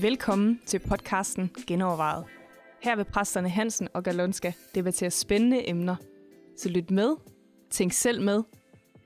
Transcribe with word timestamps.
Velkommen 0.00 0.60
til 0.66 0.78
podcasten 0.78 1.50
Genovervejet. 1.66 2.24
Her 2.82 2.96
vil 2.96 3.04
præsterne 3.04 3.48
Hansen 3.48 3.88
og 3.94 4.02
Galonska 4.02 4.52
debattere 4.74 5.10
spændende 5.10 5.68
emner. 5.68 5.96
Så 6.56 6.68
lyt 6.68 6.90
med, 6.90 7.16
tænk 7.70 7.92
selv 7.92 8.22
med. 8.22 8.42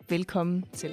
Velkommen 0.08 0.64
til. 0.72 0.90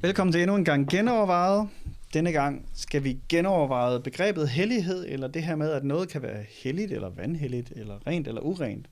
Velkommen 0.00 0.32
til 0.32 0.42
endnu 0.42 0.56
en 0.56 0.64
gang 0.64 0.90
genovervejet. 0.90 1.68
Denne 2.16 2.32
gang 2.32 2.68
skal 2.74 3.04
vi 3.04 3.18
genoverveje 3.28 4.00
begrebet 4.00 4.48
hellighed, 4.48 5.04
eller 5.08 5.28
det 5.28 5.42
her 5.42 5.56
med, 5.56 5.70
at 5.70 5.84
noget 5.84 6.08
kan 6.08 6.22
være 6.22 6.44
helligt, 6.48 6.92
eller 6.92 7.10
vandhelligt, 7.10 7.72
eller 7.76 8.06
rent, 8.06 8.28
eller 8.28 8.40
urent. 8.40 8.88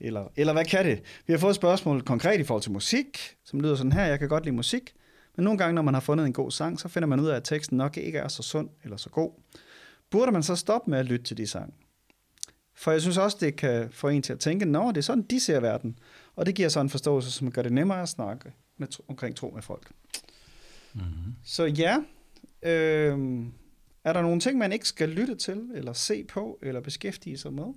Eller, 0.00 0.28
eller 0.36 0.52
hvad 0.52 0.64
kan 0.64 0.84
det? 0.84 1.02
Vi 1.26 1.32
har 1.32 1.38
fået 1.38 1.50
et 1.50 1.56
spørgsmål 1.56 2.02
konkret 2.02 2.40
i 2.40 2.44
forhold 2.44 2.62
til 2.62 2.72
musik, 2.72 3.18
som 3.44 3.60
lyder 3.60 3.74
sådan 3.74 3.92
her, 3.92 4.04
jeg 4.04 4.18
kan 4.18 4.28
godt 4.28 4.44
lide 4.44 4.56
musik, 4.56 4.92
men 5.36 5.44
nogle 5.44 5.58
gange, 5.58 5.74
når 5.74 5.82
man 5.82 5.94
har 5.94 6.00
fundet 6.00 6.26
en 6.26 6.32
god 6.32 6.50
sang, 6.50 6.80
så 6.80 6.88
finder 6.88 7.06
man 7.06 7.20
ud 7.20 7.28
af, 7.28 7.36
at 7.36 7.44
teksten 7.44 7.78
nok 7.78 7.96
ikke 7.96 8.18
er 8.18 8.28
så 8.28 8.42
sund 8.42 8.68
eller 8.84 8.96
så 8.96 9.10
god. 9.10 9.30
Burde 10.10 10.32
man 10.32 10.42
så 10.42 10.56
stoppe 10.56 10.90
med 10.90 10.98
at 10.98 11.06
lytte 11.06 11.24
til 11.24 11.36
de 11.36 11.46
sang? 11.46 11.74
For 12.74 12.90
jeg 12.90 13.00
synes 13.00 13.16
også, 13.16 13.36
det 13.40 13.56
kan 13.56 13.88
få 13.90 14.08
en 14.08 14.22
til 14.22 14.32
at 14.32 14.40
tænke, 14.40 14.64
nå, 14.64 14.88
det 14.88 14.96
er 14.96 15.02
sådan, 15.02 15.22
de 15.22 15.40
ser 15.40 15.60
verden. 15.60 15.98
Og 16.36 16.46
det 16.46 16.54
giver 16.54 16.68
så 16.68 16.80
en 16.80 16.90
forståelse, 16.90 17.30
som 17.30 17.52
gør 17.52 17.62
det 17.62 17.72
nemmere 17.72 18.02
at 18.02 18.08
snakke 18.08 18.52
med, 18.76 18.88
omkring 19.08 19.36
tro 19.36 19.50
med 19.54 19.62
folk. 19.62 19.90
Mm-hmm. 20.94 21.34
Så 21.44 21.64
ja, 21.64 21.96
øh, 22.62 23.46
er 24.04 24.12
der 24.12 24.22
nogle 24.22 24.40
ting, 24.40 24.58
man 24.58 24.72
ikke 24.72 24.88
skal 24.88 25.08
lytte 25.08 25.34
til, 25.34 25.70
eller 25.74 25.92
se 25.92 26.24
på, 26.24 26.58
eller 26.62 26.80
beskæftige 26.80 27.38
sig 27.38 27.52
med? 27.52 27.74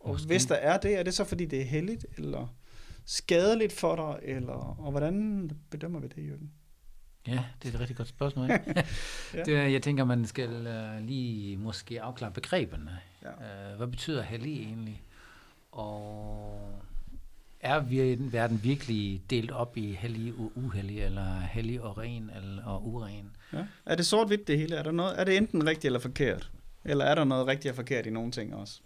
Og 0.00 0.12
Måske. 0.12 0.26
hvis 0.26 0.46
der 0.46 0.54
er 0.54 0.78
det, 0.78 0.98
er 0.98 1.02
det 1.02 1.14
så 1.14 1.24
fordi 1.24 1.44
det 1.44 1.60
er 1.60 1.64
heldigt, 1.64 2.06
eller 2.16 2.56
skadeligt 3.04 3.72
for 3.72 3.96
dig, 3.96 4.28
eller, 4.34 4.80
og 4.80 4.90
hvordan 4.90 5.50
bedømmer 5.70 6.00
vi 6.00 6.08
det, 6.08 6.26
Jørgen? 6.26 6.50
Ja, 7.26 7.44
det 7.62 7.68
er 7.68 7.74
et 7.74 7.80
rigtig 7.80 7.96
godt 7.96 8.08
spørgsmål. 8.08 8.50
ja. 9.34 9.42
det, 9.44 9.72
jeg 9.72 9.82
tænker, 9.82 10.04
man 10.04 10.24
skal 10.24 10.50
uh, 10.50 11.06
lige 11.06 11.56
måske 11.56 12.02
afklare 12.02 12.32
begreberne. 12.32 12.98
Ja. 13.22 13.72
Uh, 13.72 13.76
hvad 13.76 13.86
betyder 13.86 14.22
hellig 14.22 14.62
egentlig? 14.62 15.02
Og 15.72 16.82
er 17.66 17.80
verden 18.30 18.60
virkelig 18.62 19.22
delt 19.30 19.50
op 19.50 19.76
i 19.76 19.92
hellig 19.92 20.32
og 20.38 20.52
uhellig, 20.54 21.02
eller 21.02 21.40
hellig 21.40 21.82
og 21.82 21.98
ren, 21.98 22.30
eller 22.36 22.64
og 22.64 22.86
uren? 22.86 23.36
Ja. 23.52 23.64
Er 23.86 23.94
det 23.94 24.06
sort-hvidt 24.06 24.48
det 24.48 24.58
hele? 24.58 24.76
Er, 24.76 24.82
der 24.82 24.90
noget, 24.90 25.20
er 25.20 25.24
det 25.24 25.36
enten 25.36 25.66
rigtigt 25.66 25.84
eller 25.84 25.98
forkert? 25.98 26.50
Eller 26.84 27.04
er 27.04 27.14
der 27.14 27.24
noget 27.24 27.46
rigtigt 27.46 27.72
og 27.72 27.76
forkert 27.76 28.06
i 28.06 28.10
nogle 28.10 28.30
ting 28.30 28.54
også? 28.54 28.80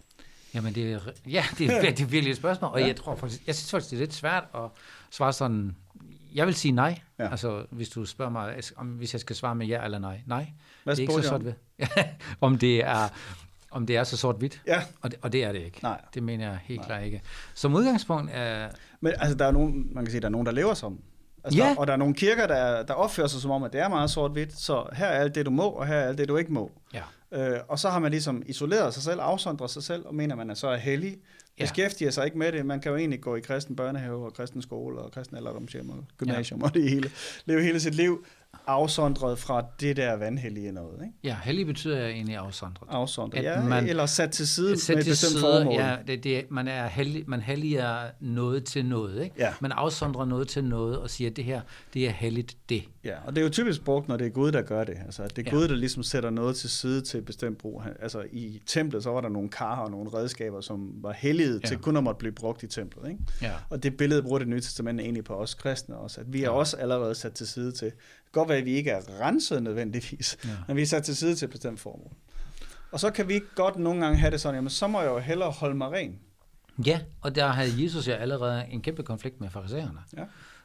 Jamen, 0.53 0.75
det 0.75 0.93
er, 0.93 0.99
ja, 1.29 1.43
det 1.57 1.69
er, 1.69 1.81
det 1.81 1.99
er 1.99 2.05
virkelig 2.05 2.31
et 2.31 2.37
spørgsmål, 2.37 2.71
og 2.71 2.79
ja. 2.79 2.87
jeg 2.87 2.95
tror 2.95 3.15
faktisk, 3.15 3.47
jeg 3.47 3.55
synes 3.55 3.71
faktisk, 3.71 3.89
det 3.91 3.97
er 3.97 3.99
lidt 3.99 4.13
svært 4.13 4.43
at 4.55 4.61
svare 5.11 5.33
sådan, 5.33 5.75
jeg 6.33 6.47
vil 6.47 6.55
sige 6.55 6.71
nej, 6.71 6.99
ja. 7.19 7.31
altså 7.31 7.65
hvis 7.69 7.89
du 7.89 8.05
spørger 8.05 8.31
mig, 8.31 8.61
om, 8.75 8.87
hvis 8.87 9.13
jeg 9.13 9.21
skal 9.21 9.35
svare 9.35 9.55
med 9.55 9.67
ja 9.67 9.85
eller 9.85 9.99
nej. 9.99 10.21
Nej, 10.25 10.47
Hvad 10.83 10.95
det 10.95 10.99
er 10.99 11.09
ikke 11.09 11.23
så 11.23 11.29
sort 11.29 11.45
ved. 11.45 11.53
om 12.41 12.57
det 12.57 12.85
er, 12.85 13.09
om 13.71 13.85
det 13.85 13.97
er 13.97 14.03
så 14.03 14.17
sort-hvidt, 14.17 14.61
ja. 14.67 14.81
og, 15.01 15.11
det, 15.11 15.19
og 15.21 15.31
det 15.31 15.43
er 15.43 15.51
det 15.51 15.59
ikke. 15.59 15.79
Nej. 15.83 16.01
Det 16.13 16.23
mener 16.23 16.49
jeg 16.49 16.59
helt 16.63 16.79
Nej. 16.79 16.87
klart 16.87 17.03
ikke. 17.03 17.21
Som 17.53 17.75
udgangspunkt 17.75 18.31
er... 18.33 18.69
Men 19.01 19.13
altså, 19.17 19.35
der 19.35 19.45
er 19.45 19.51
nogen, 19.51 19.87
man 19.91 20.05
kan 20.05 20.11
sige, 20.11 20.21
der 20.21 20.27
er 20.27 20.31
nogen, 20.31 20.45
der 20.45 20.51
lever 20.51 20.73
som. 20.73 20.99
Altså, 21.43 21.59
ja. 21.59 21.69
der, 21.69 21.75
og 21.75 21.87
der 21.87 21.93
er 21.93 21.97
nogle 21.97 22.13
kirker, 22.13 22.47
der, 22.47 22.83
der 22.83 22.93
opfører 22.93 23.27
sig 23.27 23.41
som 23.41 23.51
om, 23.51 23.63
at 23.63 23.73
det 23.73 23.81
er 23.81 23.89
meget 23.89 24.09
sort-hvidt, 24.09 24.59
så 24.59 24.85
her 24.93 25.05
er 25.05 25.19
alt 25.19 25.35
det, 25.35 25.45
du 25.45 25.51
må, 25.51 25.63
og 25.63 25.87
her 25.87 25.95
er 25.95 26.07
alt 26.07 26.17
det, 26.17 26.27
du 26.27 26.37
ikke 26.37 26.53
må. 26.53 26.71
Ja. 26.93 27.03
Øh, 27.31 27.59
og 27.67 27.79
så 27.79 27.89
har 27.89 27.99
man 27.99 28.11
ligesom 28.11 28.43
isoleret 28.45 28.93
sig 28.93 29.03
selv, 29.03 29.19
afsondret 29.19 29.69
sig 29.69 29.83
selv, 29.83 30.05
og 30.05 30.15
mener, 30.15 30.35
man 30.35 30.49
er 30.49 30.53
så 30.53 30.67
er 30.67 30.77
hellig, 30.77 31.17
ja. 31.61 31.65
beskæftiger 31.65 32.11
sig 32.11 32.25
ikke 32.25 32.37
med 32.37 32.51
det. 32.51 32.65
Man 32.65 32.79
kan 32.81 32.91
jo 32.91 32.97
egentlig 32.97 33.21
gå 33.21 33.35
i 33.35 33.39
kristen 33.39 33.75
børnehave, 33.75 34.25
og 34.25 34.33
kristen 34.33 34.61
skole, 34.61 34.99
og 34.99 35.11
kristen 35.11 35.37
alderdomshjem, 35.37 35.89
og 35.89 36.05
gymnasium, 36.17 36.59
ja. 36.59 36.65
og 36.65 36.73
det 36.73 36.89
hele. 36.89 37.11
Leve 37.45 37.61
hele 37.61 37.79
sit 37.79 37.95
liv 37.95 38.25
afsondret 38.67 39.39
fra 39.39 39.65
det 39.79 39.97
der 39.97 40.13
vandhellige 40.13 40.71
noget. 40.71 41.01
Ikke? 41.01 41.13
Ja, 41.23 41.37
hellig 41.43 41.65
betyder 41.65 42.07
egentlig 42.07 42.35
afsondret. 42.35 42.87
Afsondret, 42.91 43.43
ja, 43.43 43.63
man, 43.63 43.89
eller 43.89 44.05
sat 44.05 44.31
til 44.31 44.47
side 44.47 44.79
sat 44.79 44.95
med 44.95 45.03
et 45.03 45.09
bestemt 45.09 45.31
side, 45.31 45.41
formål. 45.41 45.73
Ja, 45.73 45.97
det, 46.07 46.23
det, 46.23 46.51
man, 46.51 46.67
er 46.67 46.87
hellig, 46.87 47.23
man 47.27 47.41
helliger 47.41 47.97
noget 48.19 48.65
til 48.65 48.85
noget. 48.85 49.23
Ikke? 49.23 49.35
Ja. 49.37 49.53
Man 49.59 49.71
afsondrer 49.71 50.25
noget 50.25 50.47
til 50.47 50.63
noget 50.63 50.97
og 50.97 51.09
siger, 51.09 51.29
at 51.29 51.35
det 51.35 51.43
her, 51.43 51.61
det 51.93 52.07
er 52.07 52.11
helligt 52.11 52.57
det. 52.69 52.83
Ja, 53.03 53.15
og 53.25 53.35
det 53.35 53.41
er 53.41 53.45
jo 53.45 53.51
typisk 53.51 53.83
brugt, 53.83 54.07
når 54.07 54.17
det 54.17 54.27
er 54.27 54.31
Gud, 54.31 54.51
der 54.51 54.61
gør 54.61 54.83
det. 54.83 54.97
Altså, 55.05 55.23
det 55.23 55.37
er 55.37 55.51
ja. 55.51 55.57
Gud, 55.57 55.67
der 55.67 55.75
ligesom 55.75 56.03
sætter 56.03 56.29
noget 56.29 56.55
til 56.55 56.69
side 56.69 57.01
til 57.01 57.17
et 57.17 57.25
bestemt 57.25 57.57
brug. 57.57 57.83
Altså 57.99 58.23
i 58.31 58.61
templet, 58.65 59.03
så 59.03 59.09
var 59.09 59.21
der 59.21 59.29
nogle 59.29 59.49
kar 59.49 59.75
og 59.75 59.91
nogle 59.91 60.09
redskaber, 60.13 60.61
som 60.61 60.91
var 60.95 61.11
hellige 61.11 61.50
ja. 61.63 61.67
til 61.67 61.77
kun 61.77 61.97
at 61.97 62.03
måtte 62.03 62.19
blive 62.19 62.31
brugt 62.31 62.63
i 62.63 62.67
templet. 62.67 63.09
Ikke? 63.09 63.21
Ja. 63.41 63.53
Og 63.69 63.83
det 63.83 63.97
billede 63.97 64.23
bruger 64.23 64.39
det 64.39 64.47
nye 64.47 64.61
testament 64.61 64.99
egentlig 64.99 65.23
på 65.23 65.35
os 65.35 65.53
kristne 65.53 65.97
også, 65.97 66.21
at 66.21 66.33
vi 66.33 66.39
er 66.39 66.43
ja. 66.43 66.49
også 66.49 66.77
allerede 66.77 67.15
sat 67.15 67.33
til 67.33 67.47
side 67.47 67.71
til 67.71 67.91
godt 68.31 68.49
være, 68.49 68.57
at 68.57 68.65
vi 68.65 68.71
ikke 68.71 68.91
er 68.91 69.01
renset 69.21 69.63
nødvendigvis, 69.63 70.37
ja. 70.45 70.49
men 70.67 70.77
vi 70.77 70.81
er 70.81 70.85
sat 70.85 71.03
til 71.03 71.15
side 71.15 71.35
til 71.35 71.45
et 71.45 71.51
bestemt 71.51 71.79
formål. 71.79 72.11
Og 72.91 72.99
så 72.99 73.09
kan 73.09 73.27
vi 73.27 73.41
godt 73.55 73.79
nogle 73.79 74.01
gange 74.01 74.17
have 74.17 74.31
det 74.31 74.41
sådan, 74.41 74.55
jamen 74.55 74.69
så 74.69 74.87
må 74.87 75.01
jeg 75.01 75.09
jo 75.09 75.19
hellere 75.19 75.51
holde 75.51 75.75
mig 75.75 75.91
ren. 75.91 76.19
Ja, 76.85 76.99
og 77.21 77.35
der 77.35 77.47
havde 77.47 77.83
Jesus 77.83 78.07
jo 78.07 78.13
allerede 78.13 78.65
en 78.69 78.81
kæmpe 78.81 79.03
konflikt 79.03 79.41
med 79.41 79.49
farisæerne. 79.49 79.99
Ja. 80.17 80.23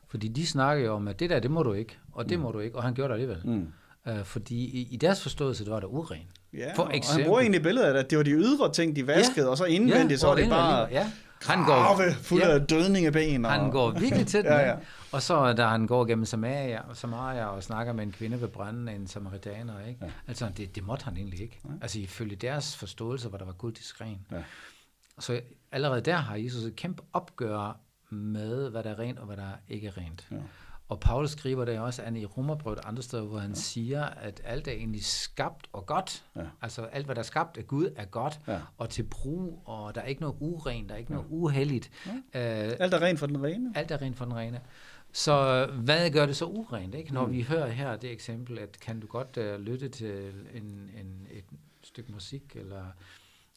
Fordi 0.09 0.29
de 0.29 0.47
snakker 0.47 0.85
jo 0.85 0.95
om, 0.95 1.09
at 1.09 1.21
det 1.21 1.31
der, 1.31 1.41
det 1.41 1.51
må 1.51 1.63
du 1.63 1.73
ikke, 1.73 1.99
og 2.13 2.29
det 2.29 2.39
mm. 2.39 2.43
må 2.43 2.53
du 2.53 2.59
ikke, 2.59 2.77
og 2.77 2.83
han 2.83 2.95
gjorde 2.95 3.15
det 3.15 3.21
alligevel. 3.21 3.47
Mm. 3.47 3.73
Uh, 4.07 4.25
fordi 4.25 4.55
i, 4.55 4.89
i 4.91 4.97
deres 4.97 5.23
forståelse, 5.23 5.65
det 5.65 5.73
var 5.73 5.81
der 5.81 5.87
uren. 5.87 6.27
Ja, 6.53 6.73
For 6.77 6.89
eksempel, 6.89 7.09
og 7.09 7.15
han 7.15 7.25
bruger 7.25 7.41
egentlig 7.41 7.63
billedet 7.63 7.95
af, 7.95 7.99
at 7.99 8.11
det 8.11 8.19
var 8.19 8.25
de 8.25 8.31
ydre 8.31 8.73
ting, 8.73 8.97
de 8.97 9.07
vaskede, 9.07 9.47
ja, 9.47 9.51
og 9.51 9.59
så 9.59 9.65
indvendigt, 9.65 10.11
ja, 10.11 10.17
så 10.17 10.27
var 10.27 10.35
det 10.35 10.49
bare 10.49 10.89
ja. 10.91 11.13
han 11.43 11.65
går, 11.65 12.03
fuld 12.23 12.43
ja, 12.43 12.55
af 12.55 12.67
dødning 12.67 13.07
af 13.07 13.13
ben. 13.13 13.45
Og, 13.45 13.53
han 13.53 13.71
går 13.71 13.91
virkelig 13.91 14.27
til 14.27 14.41
den. 14.45 14.53
ja, 14.53 14.69
ja. 14.69 14.77
Og 15.13 15.23
så 15.23 15.53
da 15.53 15.67
han 15.67 15.87
går 15.87 16.05
gennem 16.05 16.25
Samaria, 16.25 16.83
Samaria 16.95 17.47
og 17.47 17.63
snakker 17.63 17.93
med 17.93 18.05
en 18.05 18.13
kvinde 18.13 18.41
ved 18.41 18.49
branden, 18.49 18.89
en 18.89 19.07
samaritaner, 19.07 19.87
ikke? 19.89 20.05
Ja. 20.05 20.11
altså 20.29 20.49
det, 20.57 20.75
det 20.75 20.85
måtte 20.85 21.05
han 21.05 21.17
egentlig 21.17 21.41
ikke. 21.41 21.61
Ja. 21.65 21.71
Altså 21.83 21.99
ifølge 22.01 22.37
deres 22.37 22.77
forståelse, 22.77 23.29
hvor 23.29 23.39
der 23.39 23.45
var 23.45 23.53
Gud 23.53 23.73
diskren. 23.73 24.27
Ja. 24.33 24.43
Så 25.19 25.41
allerede 25.73 26.01
der 26.01 26.17
har 26.17 26.37
Jesus 26.37 26.63
et 26.63 26.77
kæmpe 26.77 27.03
opgør 27.13 27.81
med, 28.11 28.71
hvad 28.71 28.83
der 28.83 28.91
er 28.91 28.99
rent 28.99 29.19
og 29.19 29.27
hvad 29.27 29.37
der 29.37 29.51
ikke 29.69 29.87
er 29.87 29.99
rent. 29.99 30.27
Ja. 30.31 30.37
Og 30.89 31.01
Paulus 31.01 31.31
skriver 31.31 31.65
det 31.65 31.79
også 31.79 32.03
an 32.03 32.17
i 32.17 32.25
Romerbrevet 32.25 32.79
andre 32.85 33.03
steder, 33.03 33.23
hvor 33.23 33.39
han 33.39 33.51
ja. 33.51 33.55
siger, 33.55 34.05
at 34.05 34.41
alt 34.45 34.69
er 34.69 34.73
egentlig 34.73 35.05
skabt 35.05 35.67
og 35.73 35.87
godt. 35.87 36.25
Ja. 36.37 36.43
Altså 36.63 36.83
alt, 36.83 37.05
hvad 37.05 37.15
der 37.15 37.21
er 37.21 37.25
skabt 37.25 37.57
af 37.57 37.67
Gud, 37.67 37.93
er 37.97 38.05
godt 38.05 38.41
ja. 38.47 38.61
og 38.79 38.91
til 38.91 39.03
brug, 39.03 39.63
og 39.65 39.95
der 39.95 40.01
er 40.01 40.07
ikke 40.07 40.21
noget 40.21 40.37
urent, 40.41 40.89
der 40.89 40.95
er 40.95 40.99
ikke 40.99 41.13
ja. 41.13 41.17
noget 41.17 41.31
uheldigt. 41.31 41.91
Ja. 42.35 42.69
Uh, 42.69 42.77
alt 42.81 42.95
er 42.95 43.03
rent 43.03 43.19
for 43.19 43.27
den 43.27 43.43
rene. 43.43 43.73
Alt 43.75 43.91
er 43.91 44.03
rent 44.03 44.17
for 44.17 44.25
den 44.25 44.35
rene. 44.35 44.61
Så 45.13 45.67
hvad 45.67 46.11
gør 46.11 46.27
det 46.27 46.37
så 46.37 46.45
urent? 46.45 46.95
Ikke? 46.95 47.15
Når 47.15 47.27
mm. 47.27 47.33
vi 47.33 47.43
hører 47.43 47.69
her 47.69 47.97
det 47.97 48.11
eksempel, 48.11 48.59
at 48.59 48.81
kan 48.81 49.01
du 49.01 49.07
godt 49.07 49.37
uh, 49.37 49.61
lytte 49.61 49.89
til 49.89 50.33
en, 50.55 50.91
en, 51.01 51.27
et 51.31 51.45
stykke 51.83 52.13
musik, 52.13 52.57
eller 52.57 52.85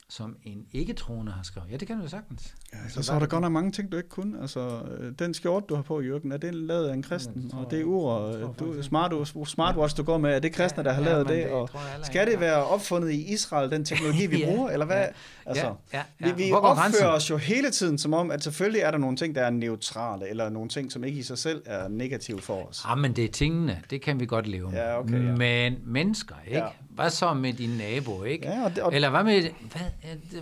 som 0.10 0.36
en 0.44 0.66
ikke-troende 0.72 1.32
har 1.32 1.44
skrevet. 1.44 1.72
Ja, 1.72 1.78
det 1.78 1.88
kan 1.88 1.98
du 1.98 2.02
jo 2.04 2.10
sagtens. 2.10 2.56
Ja, 2.74 2.78
altså, 2.84 3.04
så 3.04 3.14
er 3.14 3.20
der 3.20 3.26
godt 3.26 3.42
nok 3.42 3.52
mange 3.52 3.72
ting, 3.72 3.92
du 3.92 3.98
ikke 3.98 4.10
kunne. 4.10 4.42
Altså, 4.42 4.80
øh, 5.00 5.14
den 5.20 5.34
skjort, 5.34 5.70
du 5.70 5.76
har 5.76 5.82
på, 5.82 6.02
Jørgen, 6.02 6.32
er 6.32 6.38
det 6.38 6.54
lavet 6.56 6.88
af 6.88 6.94
en 6.94 7.04
kristen? 7.04 7.52
Ja, 7.54 7.60
og 7.60 7.72
det 7.72 7.84
ur, 7.84 8.56
du, 8.60 8.84
smart, 8.84 9.14
smartwatch, 9.46 9.98
du 9.98 10.04
går 10.04 10.18
med, 10.18 10.36
er 10.36 10.40
det 10.40 10.52
kristne, 10.52 10.84
der 10.84 10.94
har 10.94 11.02
ja, 11.02 11.10
lavet 11.10 11.28
det? 11.28 11.38
det? 11.38 11.52
Og 11.52 11.70
skal 12.04 12.28
det 12.28 12.40
være 12.40 12.64
opfundet 12.66 13.12
i 13.12 13.34
Israel, 13.34 13.72
den 13.72 13.86
teknologi, 13.86 14.26
vi 14.26 14.40
ja, 14.40 14.46
bruger, 14.46 14.70
eller 14.70 14.86
hvad? 14.86 14.98
Ja, 14.98 15.06
altså, 15.46 15.74
ja, 15.94 16.02
ja. 16.22 16.34
Vi, 16.34 16.44
vi 16.44 16.52
opfører 16.52 17.08
os 17.08 17.30
jo 17.30 17.38
hele 17.38 17.72
tiden 17.72 17.98
som 17.98 18.14
om, 18.14 18.32
at 18.32 18.44
selvfølgelig 18.44 18.82
er 18.82 18.92
der 18.92 18.98
nogle 18.98 19.18
ting, 19.18 19.36
der 19.36 19.42
er 19.42 19.50
neutrale, 19.50 20.30
eller 20.30 20.50
nogle 20.50 20.70
ting, 20.70 20.92
som 20.92 21.04
ikke 21.04 21.20
i 21.20 21.24
sig 21.24 21.38
selv 21.38 21.62
er 21.66 21.88
negative 21.88 22.42
for 22.42 22.70
os. 22.70 22.86
Ja, 22.90 22.96
men 22.96 23.16
det 23.16 23.24
er 23.24 23.32
tingene, 23.32 23.82
det 23.90 24.02
kan 24.02 24.20
vi 24.20 24.26
godt 24.26 24.48
leve 24.48 24.70
med. 24.70 24.78
Ja, 24.78 25.00
okay, 25.00 25.26
ja. 25.26 25.36
Men 25.36 25.80
mennesker, 25.86 26.36
ikke? 26.48 26.58
Ja. 26.58 26.68
Hvad 26.90 27.10
så 27.10 27.34
med 27.34 27.54
din 27.54 27.70
nabo, 27.70 28.24
ikke? 28.24 28.48
Ja, 28.48 28.64
og 28.64 28.76
det, 28.76 28.84
og 28.84 28.96
eller 28.96 29.10
hvad 29.10 29.24
med, 29.24 29.42
hvad, 29.42 29.82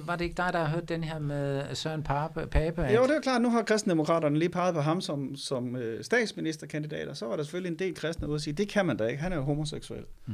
var 0.06 0.16
det 0.16 0.26
ikke 0.26 0.38
dig, 0.38 0.54
der 0.54 0.60
har 0.60 0.68
hørt 0.68 0.90
den 0.90 1.04
her 1.04 1.20
med 1.20 1.76
Søren 1.76 2.04
Pape? 2.04 2.48
Pape 2.48 2.84
at... 2.84 2.96
Jo, 2.96 3.04
det 3.04 3.16
er 3.16 3.22
klart. 3.22 3.42
Nu 3.42 3.50
har 3.50 3.62
kristendemokraterne 3.62 4.40
lige 4.40 4.50
peget 4.50 4.76
på 4.76 4.82
ham 4.82 5.02
som, 5.02 5.36
som 5.36 5.76
øh, 5.76 6.04
statsministerkandidat, 6.04 7.08
og 7.08 7.18
så 7.18 7.26
var 7.26 7.36
der 7.36 7.44
selvfølgelig 7.44 7.72
en 7.72 7.80
del 7.80 7.96
kristne 7.96 8.28
ude 8.28 8.36
at 8.36 8.42
sige, 8.42 8.54
det 8.54 8.70
kan 8.70 8.86
man 8.86 8.98
da 8.98 9.06
ikke, 9.06 9.22
han 9.22 9.32
er 9.32 9.36
jo 9.36 9.44
homoseksuel. 9.44 10.04
Mm. 10.26 10.34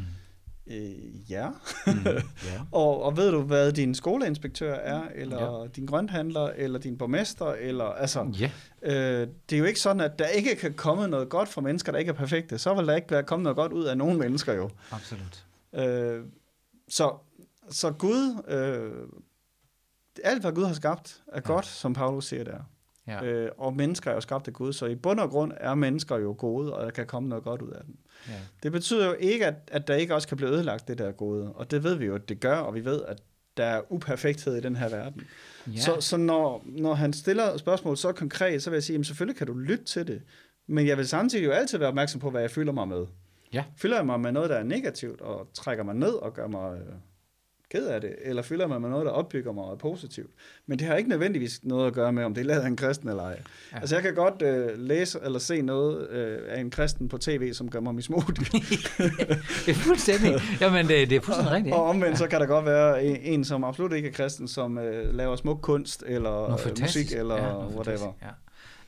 Øh, 0.68 1.32
ja. 1.32 1.50
Mm, 1.88 1.94
yeah. 2.08 2.22
og, 2.72 3.04
og 3.04 3.18
ved 3.18 3.32
du, 3.32 3.42
hvad 3.42 3.72
din 3.72 3.96
skoleinspektør 3.96 4.74
er, 4.74 5.02
eller 5.16 5.62
ja. 5.62 5.68
din 5.68 5.86
grønthandler, 5.86 6.50
eller 6.56 6.80
din 6.80 6.98
borgmester, 6.98 7.46
eller 7.46 7.86
altså, 7.86 8.34
ja. 8.40 8.52
øh, 8.82 9.28
det 9.50 9.56
er 9.56 9.60
jo 9.60 9.66
ikke 9.66 9.80
sådan, 9.80 10.02
at 10.02 10.20
der 10.20 10.28
ikke 10.28 10.56
kan 10.56 10.74
komme 10.74 11.08
noget 11.08 11.30
godt 11.30 11.50
fra 11.50 11.62
mennesker, 11.62 11.92
der 11.92 12.00
ikke 12.00 12.10
er 12.10 12.16
perfekte. 12.16 12.58
Så 12.58 12.74
vil 12.74 12.88
der 12.88 12.96
ikke 12.96 13.12
være 13.12 13.24
kommet 13.24 13.44
noget 13.44 13.56
godt 13.56 13.74
ud 13.74 13.84
af 13.84 13.98
nogen 13.98 14.20
mennesker 14.20 14.54
jo. 14.54 14.70
Absolut. 14.92 15.46
Øh, 15.76 16.24
så, 16.90 17.14
så 17.70 17.92
Gud, 17.92 18.44
øh, 18.48 19.08
alt 20.24 20.42
hvad 20.42 20.52
Gud 20.52 20.66
har 20.66 20.74
skabt, 20.74 21.24
er 21.28 21.36
ja. 21.36 21.40
godt, 21.40 21.66
som 21.66 21.94
Paulus 21.94 22.26
siger 22.26 22.44
der. 22.44 22.60
Ja. 23.08 23.24
Øh, 23.24 23.52
og 23.58 23.76
mennesker 23.76 24.12
er 24.12 24.16
jo 24.16 24.22
skabt 24.22 24.48
af 24.48 24.54
Gud, 24.54 24.74
så 24.74 24.86
i 24.86 24.96
bund 24.96 25.20
og 25.20 25.30
grund 25.30 25.52
er 25.58 25.76
mennesker 25.76 26.18
jo 26.18 26.36
gode, 26.38 26.74
og 26.74 26.86
der 26.86 26.92
kan 26.92 27.08
komme 27.08 27.30
noget 27.30 27.44
godt 27.44 27.62
ud 27.62 27.72
af 27.72 27.84
dem. 27.86 27.98
Ja. 28.28 28.34
Det 28.64 28.72
betyder 28.72 29.08
jo 29.08 29.14
ikke, 29.20 29.46
at, 29.46 29.56
at 29.68 29.88
der 29.88 29.96
ikke 29.96 30.16
også 30.16 30.28
kan 30.28 30.38
blive 30.38 30.50
ødelagt 30.50 30.88
det 30.88 30.98
der 30.98 31.12
gode, 31.12 31.54
og 31.54 31.72
det 31.72 31.84
ved 31.84 31.96
vi 31.96 32.06
jo, 32.06 32.16
at 32.16 32.30
det 32.30 32.40
gør, 32.40 32.56
og 32.56 32.74
vi 32.74 32.86
ved, 32.86 33.02
at 33.08 33.22
der 33.58 33.66
er 33.66 33.82
uperfekthed 33.90 34.56
i 34.56 34.62
den 34.62 34.76
her 34.76 34.90
verden. 34.90 35.22
Ja. 35.68 35.80
Så, 35.80 36.02
så 36.02 36.18
når, 36.18 36.64
når 36.66 36.94
han 36.94 37.14
stiller 37.14 37.58
spørgsmål 37.58 37.98
så 37.98 38.12
konkret, 38.12 38.64
så 38.64 38.70
vil 38.70 38.78
jeg 38.78 38.84
sige, 38.84 39.00
at 39.00 39.06
selvfølgelig 39.06 39.38
kan 39.38 39.48
du 39.48 39.54
lytte 39.54 39.84
til 39.84 40.08
det, 40.08 40.22
men 40.68 40.88
jeg 40.88 40.98
vil 40.98 41.08
samtidig 41.08 41.46
jo 41.46 41.52
altid 41.52 41.78
være 41.78 41.88
opmærksom 41.90 42.22
på, 42.22 42.30
hvad 42.30 42.42
jeg 42.42 42.52
fylder 42.52 42.74
mig 42.74 42.88
med. 42.88 43.06
Ja. 43.54 43.64
Fylder 43.78 43.96
jeg 43.96 44.06
mig 44.06 44.20
med 44.20 44.32
noget, 44.32 44.50
der 44.50 44.56
er 44.56 44.64
negativt, 44.64 45.22
og 45.22 45.50
trækker 45.54 45.84
mig 45.84 45.96
ned 45.96 46.14
og 46.14 46.34
gør 46.34 46.48
mig 46.48 46.78
øh, 46.78 46.94
ked 47.74 47.88
af 47.88 48.02
det, 48.02 48.16
eller 48.22 48.42
fylder 48.42 48.68
mig 48.68 48.82
med 48.82 48.90
noget, 48.90 49.06
der 49.06 49.12
opbygger 49.12 49.52
mig 49.52 49.64
og 49.64 49.72
er 49.72 49.76
positivt. 49.76 50.32
Men 50.68 50.80
det 50.80 50.88
har 50.88 50.96
ikke 50.96 51.10
nødvendigvis 51.10 51.60
noget 51.64 51.88
at 51.88 51.94
gøre 51.94 52.14
med, 52.14 52.24
om 52.24 52.34
det 52.34 52.42
er 52.42 52.46
lavet 52.46 52.62
af 52.62 52.68
en 52.68 52.76
kristen 52.76 53.10
eller 53.10 53.24
ej. 53.24 53.40
Ja. 53.72 53.78
Altså 53.78 53.96
jeg 53.96 54.04
kan 54.04 54.16
godt 54.16 54.42
øh, 54.42 54.80
læse 54.80 55.20
eller 55.24 55.40
se 55.40 55.62
noget 55.62 56.10
øh, 56.10 56.40
af 56.48 56.60
en 56.60 56.70
kristen 56.70 57.10
på 57.10 57.18
tv, 57.18 57.54
som 57.54 57.70
gør 57.70 57.80
mig 57.80 57.96
mismodig. 57.96 58.28
det 59.66 59.70
er 59.70 59.74
fuldstændig, 59.74 60.34
jamen 60.62 60.88
det, 60.88 61.10
det 61.10 61.16
er 61.16 61.22
fuldstændig 61.22 61.54
rigtigt. 61.54 61.76
Og, 61.76 61.84
omvendt 61.84 62.18
så 62.18 62.28
kan 62.28 62.40
der 62.40 62.46
godt 62.46 62.66
være 62.66 63.04
en, 63.04 63.18
en 63.22 63.46
som 63.46 63.64
absolut 63.64 63.94
ikke 63.94 64.10
er 64.10 64.14
kristen, 64.14 64.48
som 64.48 64.78
øh, 64.78 65.16
laver 65.16 65.36
smuk 65.36 65.60
kunst, 65.62 66.04
eller 66.08 66.44
øh, 66.44 66.82
musik, 66.82 67.12
eller 67.12 67.36
ja, 67.36 67.68
whatever. 67.68 68.14
Ja. 68.22 68.30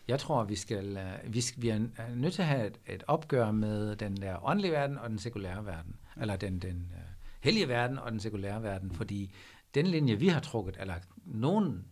Jeg 0.07 0.19
tror, 0.19 0.43
vi 0.43 0.55
skal, 0.55 0.97
uh, 0.97 1.33
vi, 1.33 1.41
skal, 1.41 1.61
vi 1.61 1.69
er 1.69 1.79
nødt 2.15 2.33
til 2.33 2.41
at 2.41 2.47
have 2.47 2.67
et, 2.67 2.79
et 2.87 3.03
opgør 3.07 3.51
med 3.51 3.95
den 3.95 4.17
der 4.17 4.49
åndelige 4.49 4.71
verden 4.71 4.97
og 4.97 5.09
den 5.09 5.19
sekulære 5.19 5.65
verden. 5.65 5.95
Eller 6.21 6.35
den, 6.35 6.59
den 6.59 6.91
uh, 6.93 7.04
hellige 7.45 7.67
verden 7.67 7.99
og 7.99 8.11
den 8.11 8.19
sekulære 8.19 8.63
verden. 8.63 8.91
Fordi 8.91 9.33
den 9.75 9.87
linje, 9.87 10.15
vi 10.15 10.27
har 10.27 10.39
trukket, 10.39 10.77
eller 10.79 10.95
nogen 11.25 11.85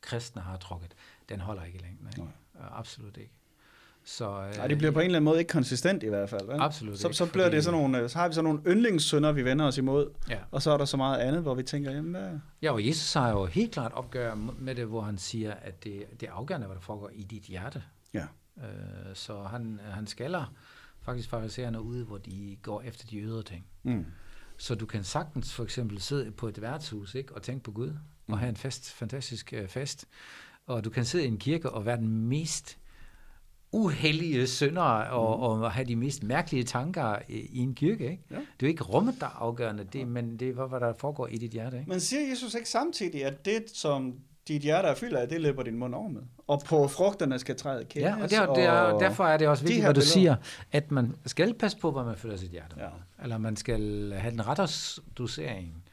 kristne 0.00 0.42
har 0.42 0.56
trukket, 0.56 0.94
den 1.28 1.40
holder 1.40 1.64
ikke 1.64 1.78
i 1.78 1.82
længden. 1.82 2.06
Ikke? 2.06 2.22
Uh, 2.22 2.78
absolut 2.78 3.16
ikke. 3.16 3.32
Så, 4.04 4.42
øh, 4.42 4.56
Nej, 4.56 4.66
det 4.66 4.78
bliver 4.78 4.90
på 4.90 5.00
en 5.00 5.06
eller 5.06 5.16
anden 5.16 5.24
måde 5.24 5.38
ikke 5.38 5.52
konsistent 5.52 6.02
i 6.02 6.06
hvert 6.06 6.30
fald. 6.30 6.46
Vel? 6.46 6.60
Absolut 6.60 6.98
så, 6.98 7.08
ikke, 7.08 7.16
så, 7.16 7.26
bliver 7.26 7.44
fordi... 7.44 7.56
det 7.56 7.64
sådan 7.64 7.80
nogle, 7.80 8.08
så 8.08 8.18
har 8.18 8.28
vi 8.28 8.34
sådan 8.34 8.44
nogle 8.44 8.60
yndlingssønder, 8.66 9.32
vi 9.32 9.44
vender 9.44 9.66
os 9.66 9.78
imod, 9.78 10.10
ja. 10.28 10.38
og 10.50 10.62
så 10.62 10.70
er 10.70 10.76
der 10.76 10.84
så 10.84 10.96
meget 10.96 11.18
andet, 11.18 11.42
hvor 11.42 11.54
vi 11.54 11.62
tænker, 11.62 11.90
jamen 11.90 12.10
hvad... 12.10 12.30
Ja, 12.62 12.72
og 12.72 12.86
Jesus 12.86 13.12
har 13.12 13.30
jo 13.30 13.46
helt 13.46 13.72
klart 13.72 13.92
opgør 13.92 14.34
med 14.58 14.74
det, 14.74 14.86
hvor 14.86 15.00
han 15.00 15.18
siger, 15.18 15.54
at 15.54 15.84
det, 15.84 16.04
det 16.20 16.28
er 16.28 16.32
afgørende, 16.32 16.66
hvad 16.66 16.76
der 16.76 16.82
foregår 16.82 17.10
i 17.12 17.22
dit 17.22 17.42
hjerte. 17.42 17.82
Ja. 18.14 18.24
Øh, 18.58 18.64
så 19.14 19.42
han, 19.42 19.80
han 19.90 20.06
skaller 20.06 20.54
faktisk 21.02 21.28
farisererne 21.28 21.82
ud, 21.82 22.04
hvor 22.04 22.18
de 22.18 22.56
går 22.62 22.82
efter 22.82 23.06
de 23.06 23.18
ydre 23.18 23.42
ting. 23.42 23.66
Mm. 23.82 24.04
Så 24.60 24.74
du 24.74 24.86
kan 24.86 25.04
sagtens 25.04 25.52
for 25.52 25.64
eksempel 25.64 26.00
sidde 26.00 26.30
på 26.30 26.48
et 26.48 26.60
værtshus 26.60 27.14
ikke, 27.14 27.34
og 27.34 27.42
tænke 27.42 27.62
på 27.62 27.72
Gud, 27.72 27.90
mm. 28.26 28.32
og 28.32 28.38
have 28.38 28.48
en 28.48 28.56
fest, 28.56 28.92
fantastisk 28.92 29.54
uh, 29.62 29.68
fest, 29.68 30.06
og 30.66 30.84
du 30.84 30.90
kan 30.90 31.04
sidde 31.04 31.24
i 31.24 31.28
en 31.28 31.38
kirke 31.38 31.70
og 31.70 31.86
være 31.86 31.96
den 31.96 32.08
mest 32.08 32.78
uheldige 33.72 34.46
synder 34.46 34.82
og, 34.82 35.56
mm. 35.56 35.62
og 35.62 35.72
have 35.72 35.86
de 35.86 35.96
mest 35.96 36.22
mærkelige 36.22 36.64
tanker 36.64 37.18
i, 37.28 37.38
i 37.38 37.58
en 37.58 37.74
kirke. 37.74 38.10
Ikke? 38.10 38.22
Ja. 38.30 38.34
Det 38.34 38.42
er 38.42 38.46
jo 38.62 38.66
ikke 38.66 38.84
rummet, 38.84 39.14
der 39.20 39.26
er 39.26 39.30
afgørende, 39.30 39.84
det, 39.84 40.08
men 40.08 40.36
det 40.36 40.48
er, 40.48 40.66
hvad 40.66 40.80
der 40.80 40.92
foregår 40.98 41.26
i 41.26 41.36
dit 41.36 41.50
hjerte. 41.50 41.78
Ikke? 41.78 41.90
Men 41.90 42.00
siger 42.00 42.28
Jesus 42.30 42.54
ikke 42.54 42.68
samtidig, 42.68 43.24
at 43.24 43.44
det, 43.44 43.64
som 43.74 44.14
dit 44.48 44.62
hjerte 44.62 44.88
er 44.88 44.94
fyldt 44.94 45.16
af, 45.16 45.28
det 45.28 45.40
løber 45.40 45.62
din 45.62 45.78
mund 45.78 45.94
over 45.94 46.08
med? 46.08 46.22
Og 46.46 46.62
på 46.66 46.88
frugterne 46.88 47.38
skal 47.38 47.56
træde 47.56 47.84
kendes? 47.84 48.08
Ja, 48.08 48.22
og, 48.22 48.30
det 48.30 48.38
er, 48.38 48.54
det 48.54 48.64
er, 48.64 48.70
og 48.72 49.00
derfor 49.00 49.26
er 49.26 49.36
det 49.36 49.48
også 49.48 49.64
vigtigt, 49.64 49.84
hvad 49.84 49.94
du 49.94 49.98
billeder. 49.98 50.12
siger, 50.12 50.36
at 50.72 50.90
man 50.90 51.16
skal 51.26 51.54
passe 51.54 51.78
på, 51.78 51.90
hvad 51.90 52.04
man 52.04 52.16
fylder 52.16 52.36
sit 52.36 52.50
hjerte 52.50 52.76
med. 52.76 52.84
Ja. 52.84 53.22
Eller 53.22 53.38
man 53.38 53.56
skal 53.56 54.12
have 54.12 54.30
den 54.30 54.46
rette 54.46 54.68
dosering. 55.18 55.84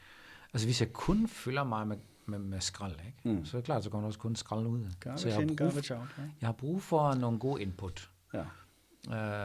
Altså 0.54 0.66
hvis 0.66 0.80
jeg 0.80 0.92
kun 0.92 1.28
fylder 1.28 1.64
mig 1.64 1.86
med 1.86 1.96
med, 2.28 2.38
med 2.38 2.60
skrald, 2.60 2.94
ikke? 3.06 3.38
Mm. 3.38 3.44
så 3.44 3.56
er 3.56 3.60
det 3.60 3.66
klart, 3.66 3.84
så 3.84 3.90
kommer 3.90 4.02
der 4.02 4.06
også 4.06 4.18
kun 4.18 4.36
skrald 4.36 4.66
ud. 4.66 4.90
Garbage 5.00 5.20
så 5.20 5.28
jeg 5.28 5.36
har, 5.36 5.46
brug, 5.46 5.72
for, 5.72 5.94
out, 5.94 6.08
ja. 6.18 6.22
jeg 6.40 6.48
har 6.48 6.52
brug 6.52 6.82
for 6.82 7.14
nogle 7.14 7.38
gode 7.38 7.62
input. 7.62 8.10
Ja. 8.34 8.44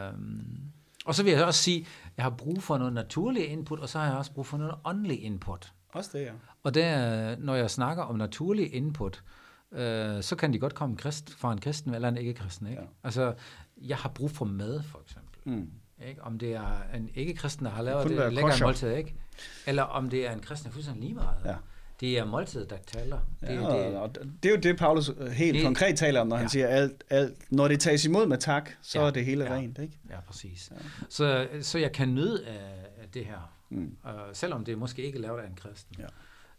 Øhm, 0.10 0.62
og 1.06 1.16
så 1.16 1.24
vil 1.24 1.34
jeg 1.34 1.46
også 1.46 1.62
sige, 1.62 1.88
jeg 2.18 2.26
har 2.26 2.30
brug 2.30 2.64
for 2.64 2.78
noget 2.78 2.94
naturlig 2.94 3.48
input, 3.48 3.80
og 3.80 3.90
så 3.90 4.00
har 4.00 4.06
jeg 4.06 4.18
også 4.18 4.32
brug 4.32 4.46
for 4.46 4.58
noget 4.58 4.76
åndelig 4.84 5.24
input. 5.24 5.74
Også 5.94 6.10
det, 6.13 6.24
ja. 6.24 6.31
Og 6.63 6.74
der, 6.74 7.36
når 7.40 7.56
jeg 7.56 7.72
snakker 7.72 8.04
om 8.04 8.16
naturlig 8.16 8.74
input, 8.74 9.24
øh, 9.72 10.24
så 10.24 10.36
kan 10.36 10.54
de 10.54 10.60
godt 10.60 10.75
komme 10.75 10.98
krist, 10.98 11.34
fra 11.34 11.51
en 11.54 11.60
kristen 11.60 11.94
eller 11.94 12.07
en 12.07 12.18
ikke-kristen. 12.18 12.68
Ikke? 12.68 12.81
Ja. 12.81 12.88
Altså, 13.04 13.34
jeg 13.78 13.98
har 13.98 14.10
brug 14.10 14.31
for 14.31 14.45
mad, 14.45 14.81
for 14.84 15.01
eksempel. 15.06 15.54
Mm. 15.54 15.72
Ikke? 16.07 16.24
Om 16.24 16.40
det 16.40 16.54
er 16.54 16.84
en 16.95 17.10
ikke-kristen, 17.16 17.66
der 17.66 17.72
har 17.72 17.84
lavet 17.84 18.10
det, 18.10 18.18
det 18.18 18.34
lækker 18.34 18.66
måltid, 18.66 18.92
ikke? 18.92 19.16
Eller 19.68 19.84
om 19.84 20.10
det 20.10 20.28
er 20.28 20.31
en 20.31 20.40
kristen, 20.40 20.66
der 20.66 20.69
er 20.69 20.74
fuldstændig 20.74 21.04
lige 21.04 21.16
meget. 21.16 21.38
Ja. 21.45 21.56
Det 22.00 22.19
er 22.19 22.25
måltidet, 22.25 22.69
der 22.69 22.78
taler. 22.88 23.19
Det, 23.42 23.48
ja, 23.50 23.54
det, 23.56 23.98
og 23.98 24.16
det 24.44 24.51
er 24.51 24.56
jo 24.56 24.62
det, 24.62 24.78
Paulus 24.78 25.12
øh, 25.18 25.28
helt 25.28 25.56
det, 25.56 25.63
konkret 25.63 25.98
taler 25.98 26.22
om, 26.22 26.28
når 26.28 26.36
ja. 26.36 26.40
han 26.40 26.50
siger, 26.50 26.68
alt, 26.68 27.04
alt, 27.10 27.51
når 27.51 27.68
det 27.68 27.80
tages 27.80 28.06
imod 28.06 28.28
med 28.28 28.38
tak, 28.38 28.69
så 28.81 29.00
ja, 29.00 29.07
er 29.07 29.12
det 29.12 29.25
hele 29.25 29.44
ja, 29.44 29.54
rent. 29.54 29.78
Ikke? 29.78 30.00
Ja, 30.10 30.19
præcis. 30.28 30.72
Ja. 30.72 30.78
Så, 31.10 31.48
så 31.62 31.78
jeg 31.80 31.92
kan 31.92 32.13
nyde 32.13 32.45
af 32.48 33.10
det 33.13 33.25
her, 33.25 33.54
mm. 33.74 33.98
uh, 34.06 34.12
selvom 34.34 34.66
det 34.66 34.78
måske 34.78 35.02
ikke 35.02 35.18
er 35.18 35.22
lavet 35.22 35.40
af 35.40 35.48
en 35.48 35.56
kristen. 35.56 35.96
Ja. 36.00 36.08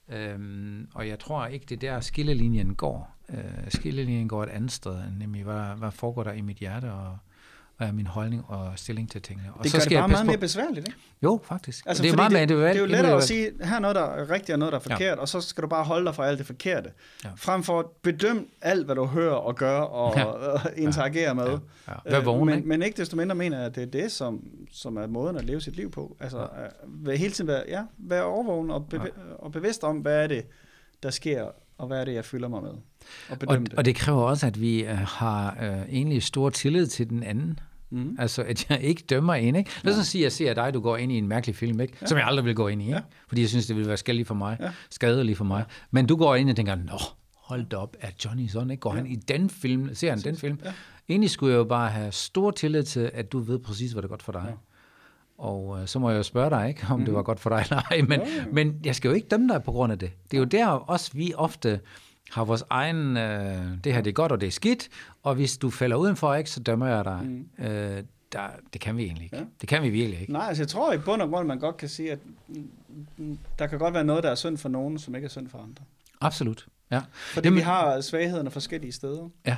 Øhm, 0.09 0.89
og 0.95 1.09
jeg 1.09 1.19
tror 1.19 1.47
ikke, 1.47 1.67
det 1.67 1.85
er 1.85 1.93
der 1.93 2.01
skillelinjen 2.01 2.75
går. 2.75 3.17
Uh, 3.29 3.39
skillelinjen 3.69 4.29
går 4.29 4.43
et 4.43 4.49
andet 4.49 4.73
sted, 4.73 5.03
nemlig 5.19 5.45
hvad, 5.45 5.77
hvad 5.77 5.91
foregår 5.91 6.25
der 6.25 6.33
i 6.33 6.41
mit 6.41 6.57
hjerte, 6.57 6.93
og 6.93 7.19
hvad 7.77 7.89
er 7.89 7.93
min 7.93 8.07
holdning 8.07 8.45
og 8.49 8.73
stilling 8.77 9.11
til 9.11 9.23
tingene. 9.23 9.49
Og 9.55 9.63
det 9.65 9.71
så 9.71 9.77
gør 9.77 9.83
skal 9.83 9.91
det 9.91 10.01
bare 10.01 10.09
meget 10.09 10.25
på. 10.25 10.31
mere 10.31 10.39
besværligt, 10.39 10.89
ikke? 10.89 10.99
Jo, 11.23 11.41
faktisk. 11.45 11.87
Altså, 11.87 12.03
det 12.03 12.13
er 12.13 12.17
meget 12.17 12.31
det, 12.31 12.57
mere 12.57 12.69
det 12.69 12.77
er 12.77 12.81
jo 12.81 12.87
lettere 12.87 13.17
at 13.17 13.23
sige, 13.23 13.51
her 13.63 13.77
er 13.77 13.81
noget, 13.81 13.97
der 13.97 14.03
er 14.03 14.31
rigtigt 14.31 14.51
og 14.51 14.59
noget, 14.59 14.73
der 14.73 14.79
er 14.79 14.83
forkert, 14.83 15.01
ja. 15.01 15.15
og 15.15 15.29
så 15.29 15.41
skal 15.41 15.63
du 15.63 15.69
bare 15.69 15.85
holde 15.85 16.07
dig 16.07 16.15
fra 16.15 16.27
alt 16.27 16.39
det 16.39 16.47
forkerte. 16.47 16.91
Ja. 17.25 17.29
Frem 17.37 17.63
for 17.63 17.81
at 17.81 17.87
bedømme 18.03 18.45
alt, 18.61 18.85
hvad 18.85 18.95
du 18.95 19.05
hører 19.07 19.35
og 19.35 19.57
gør 19.57 19.79
og, 19.79 20.17
ja. 20.17 20.25
og 20.53 20.61
interagere 20.77 21.29
ja. 21.29 21.33
med. 21.35 21.59
Ja. 21.89 21.93
Ja. 22.07 22.11
Vær 22.11 22.21
vågen, 22.21 22.47
men, 22.47 22.57
ikke? 22.57 22.69
men 22.69 22.83
ikke 22.83 22.97
desto 22.97 23.17
mindre 23.17 23.35
mener 23.35 23.57
jeg, 23.57 23.67
at 23.67 23.75
det 23.75 23.83
er 23.83 23.87
det, 23.87 24.13
som, 24.13 24.45
som 24.73 24.97
er 24.97 25.07
måden 25.07 25.37
at 25.37 25.45
leve 25.45 25.61
sit 25.61 25.77
liv 25.77 25.91
på. 25.91 26.17
Altså, 26.21 26.49
ja. 27.07 27.17
hele 27.17 27.33
tiden 27.33 27.49
være, 27.49 27.63
ja, 27.69 27.83
være 27.99 28.25
overvågen 28.25 28.71
og, 28.71 28.87
bev- 28.95 29.03
ja. 29.05 29.35
og 29.39 29.53
bevidst 29.53 29.85
om, 29.85 29.97
hvad 29.97 30.23
er 30.23 30.27
det, 30.27 30.47
der 31.03 31.11
sker, 31.11 31.47
og 31.79 31.87
hvad 31.87 32.01
er 32.01 32.05
det, 32.05 32.15
jeg 32.15 32.25
fylder 32.25 32.49
mig 32.49 32.63
med. 32.63 32.71
Og, 32.71 33.39
og, 33.49 33.59
det. 33.59 33.75
og 33.75 33.85
det 33.85 33.97
kræver 33.97 34.23
også, 34.23 34.47
at 34.47 34.61
vi 34.61 34.85
uh, 34.85 34.91
har 34.91 35.57
uh, 35.61 35.95
egentlig 35.95 36.23
stor 36.23 36.51
tillid 36.51 36.87
til 36.87 37.11
den 37.11 37.23
anden. 37.23 37.59
Mm. 37.91 38.17
Altså, 38.19 38.43
at 38.43 38.71
jeg 38.71 38.81
ikke 38.83 39.03
dømmer 39.11 39.35
en, 39.35 39.57
ikke? 39.57 39.71
Lad 39.83 39.93
os 39.93 39.99
ja. 39.99 40.03
sige, 40.03 40.23
at 40.23 40.25
jeg 40.25 40.33
ser 40.33 40.55
dig, 40.55 40.75
du 40.75 40.81
går 40.81 40.97
ind 40.97 41.13
i 41.13 41.19
en 41.19 41.29
mærkelig 41.29 41.57
film, 41.57 41.81
ikke? 41.81 41.95
Ja. 42.01 42.07
Som 42.07 42.19
jeg 42.19 42.27
aldrig 42.27 42.45
vil 42.45 42.55
gå 42.55 42.69
ind 42.69 42.83
i, 42.83 42.85
ikke? 42.85 42.97
Ja. 42.97 43.03
Fordi 43.29 43.41
jeg 43.41 43.49
synes, 43.49 43.67
det 43.67 43.77
ville 43.77 43.89
være 43.89 43.97
skadeligt 43.97 44.29
for 44.29 44.35
mig, 44.35 44.57
ja. 44.61 44.71
skadeligt 44.91 45.39
for 45.39 45.45
mig. 45.45 45.65
Men 45.91 46.07
du 46.07 46.17
går 46.17 46.35
ind 46.37 46.51
og 46.51 46.57
tænker, 46.57 46.75
nå, 46.75 46.99
hold 47.37 47.67
da 47.67 47.77
op, 47.77 47.97
er 48.01 48.11
Johnny 48.25 48.49
sådan, 48.49 48.71
ikke? 48.71 48.81
Går 48.81 48.91
ja. 48.91 48.97
han 48.97 49.07
i 49.07 49.17
den 49.17 49.51
film, 49.51 49.95
ser 49.95 50.11
han 50.11 50.21
den 50.21 50.37
film? 50.37 50.59
Ja. 50.65 50.73
Egentlig 51.09 51.31
skulle 51.31 51.53
jeg 51.53 51.59
jo 51.59 51.65
bare 51.65 51.91
have 51.91 52.13
stor 52.13 52.51
tillid 52.51 52.83
til, 52.83 53.11
at 53.15 53.33
du 53.33 53.39
ved 53.39 53.59
præcis, 53.59 53.93
hvad 53.93 54.03
det 54.03 54.07
er 54.07 54.11
godt 54.11 54.23
for 54.23 54.33
dig. 54.33 54.45
Ja. 54.47 54.53
Og 55.39 55.81
øh, 55.81 55.87
så 55.87 55.99
må 55.99 56.11
jeg 56.11 56.19
jo 56.19 56.23
spørge 56.23 56.51
dig, 56.51 56.69
ikke, 56.69 56.87
om 56.91 56.99
mm. 56.99 57.05
det 57.05 57.15
var 57.15 57.23
godt 57.23 57.41
for 57.41 57.51
dig 57.51 57.65
eller 57.71 57.83
ej, 57.91 58.01
men, 58.01 58.21
ja, 58.21 58.45
men 58.53 58.81
jeg 58.85 58.95
skal 58.95 59.09
jo 59.09 59.15
ikke 59.15 59.29
dømme 59.29 59.49
dig 59.49 59.63
på 59.63 59.73
grund 59.73 59.93
af 59.93 59.99
det. 59.99 60.11
Det 60.31 60.37
er 60.37 60.39
jo 60.39 60.45
der 60.45 60.67
også, 60.67 61.11
vi 61.15 61.35
ofte 61.37 61.81
har 62.31 62.45
vores 62.45 62.65
egen, 62.71 63.17
øh, 63.17 63.85
det 63.85 63.95
her 63.95 64.01
det 64.01 64.11
er 64.11 64.15
godt, 64.15 64.33
og 64.33 64.41
det 64.41 64.47
er 64.47 64.51
skidt, 64.51 64.89
og 65.23 65.35
hvis 65.35 65.59
du 65.59 65.71
falder 65.71 65.97
udenfor, 65.97 66.35
ikke, 66.35 66.51
så 66.51 66.61
dømmer 66.61 66.87
jeg 66.87 67.05
dig. 67.05 67.21
Mm. 67.25 67.65
Øh, 67.65 68.03
der, 68.33 68.47
det 68.73 68.81
kan 68.81 68.97
vi 68.97 69.05
egentlig 69.05 69.25
ikke. 69.25 69.37
Ja. 69.37 69.43
Det 69.61 69.69
kan 69.69 69.83
vi 69.83 69.91
virkelig 69.91 70.21
ikke. 70.21 70.33
Nej, 70.33 70.47
altså 70.49 70.63
jeg 70.63 70.69
tror 70.69 70.93
i 70.93 70.99
bund 70.99 71.23
og 71.23 71.29
grund, 71.29 71.47
man 71.47 71.59
godt 71.59 71.77
kan 71.77 71.89
sige, 71.89 72.13
at 72.13 72.19
der 73.59 73.67
kan 73.67 73.79
godt 73.79 73.95
være 73.95 74.05
noget, 74.05 74.23
der 74.23 74.31
er 74.31 74.35
synd 74.35 74.57
for 74.57 74.69
nogen, 74.69 74.99
som 74.99 75.15
ikke 75.15 75.25
er 75.25 75.31
synd 75.31 75.49
for 75.49 75.59
andre. 75.59 75.85
Absolut. 76.21 76.67
Ja. 76.91 77.01
Fordi 77.15 77.47
Jamen, 77.47 77.57
vi 77.57 77.63
har 77.63 78.01
svaghederne 78.01 78.51
forskellige 78.51 78.93
steder. 78.93 79.29
Ja. 79.47 79.57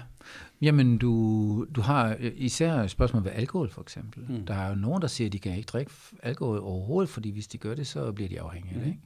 Jamen, 0.63 0.99
du, 0.99 1.67
du 1.75 1.81
har 1.81 2.17
især 2.21 2.87
spørgsmål 2.87 3.25
ved 3.25 3.33
alkohol, 3.35 3.71
for 3.71 3.83
eksempel. 3.83 4.25
Mm. 4.29 4.47
Der 4.47 4.55
er 4.55 4.69
jo 4.69 4.75
nogen, 4.75 5.03
der 5.03 5.09
siger, 5.09 5.29
at 5.29 5.33
de 5.33 5.39
kan 5.39 5.57
ikke 5.57 5.67
drikke 5.67 5.93
alkohol 6.23 6.59
overhovedet, 6.59 7.11
fordi 7.11 7.31
hvis 7.31 7.47
de 7.47 7.59
gør 7.59 7.75
det, 7.75 7.87
så 7.87 8.13
bliver 8.13 8.29
de 8.29 8.41
afhængige. 8.41 8.79
Mm. 8.79 8.87
Ikke? 8.87 9.01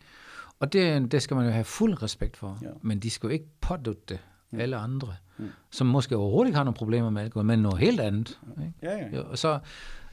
Og 0.61 0.73
det, 0.73 1.12
det 1.12 1.23
skal 1.23 1.37
man 1.37 1.47
jo 1.47 1.53
have 1.53 1.65
fuld 1.65 2.03
respekt 2.03 2.37
for. 2.37 2.59
Ja. 2.62 2.69
Men 2.83 2.99
de 2.99 3.11
skal 3.11 3.27
jo 3.27 3.33
ikke 3.33 3.49
pådutte 3.61 4.03
det 4.09 4.19
mm. 4.50 4.61
alle 4.61 4.77
andre, 4.77 5.15
mm. 5.39 5.49
som 5.71 5.87
måske 5.87 6.17
overhovedet 6.17 6.49
ikke 6.49 6.57
har 6.57 6.65
nogle 6.65 6.77
problemer 6.77 7.11
med 7.11 7.23
alkohol, 7.23 7.45
men 7.45 7.59
noget 7.59 7.79
helt 7.79 8.00
andet. 8.00 8.41
Ikke? 8.59 8.73
Ja, 8.83 8.97
ja. 8.97 9.09
ja. 9.12 9.21
Og 9.21 9.39
så 9.39 9.59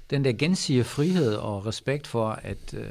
den 0.10 0.24
der 0.24 0.34
gensidige 0.34 0.84
frihed 0.84 1.36
og 1.36 1.66
respekt 1.66 2.08
for, 2.08 2.30
at 2.30 2.74
øh, 2.74 2.88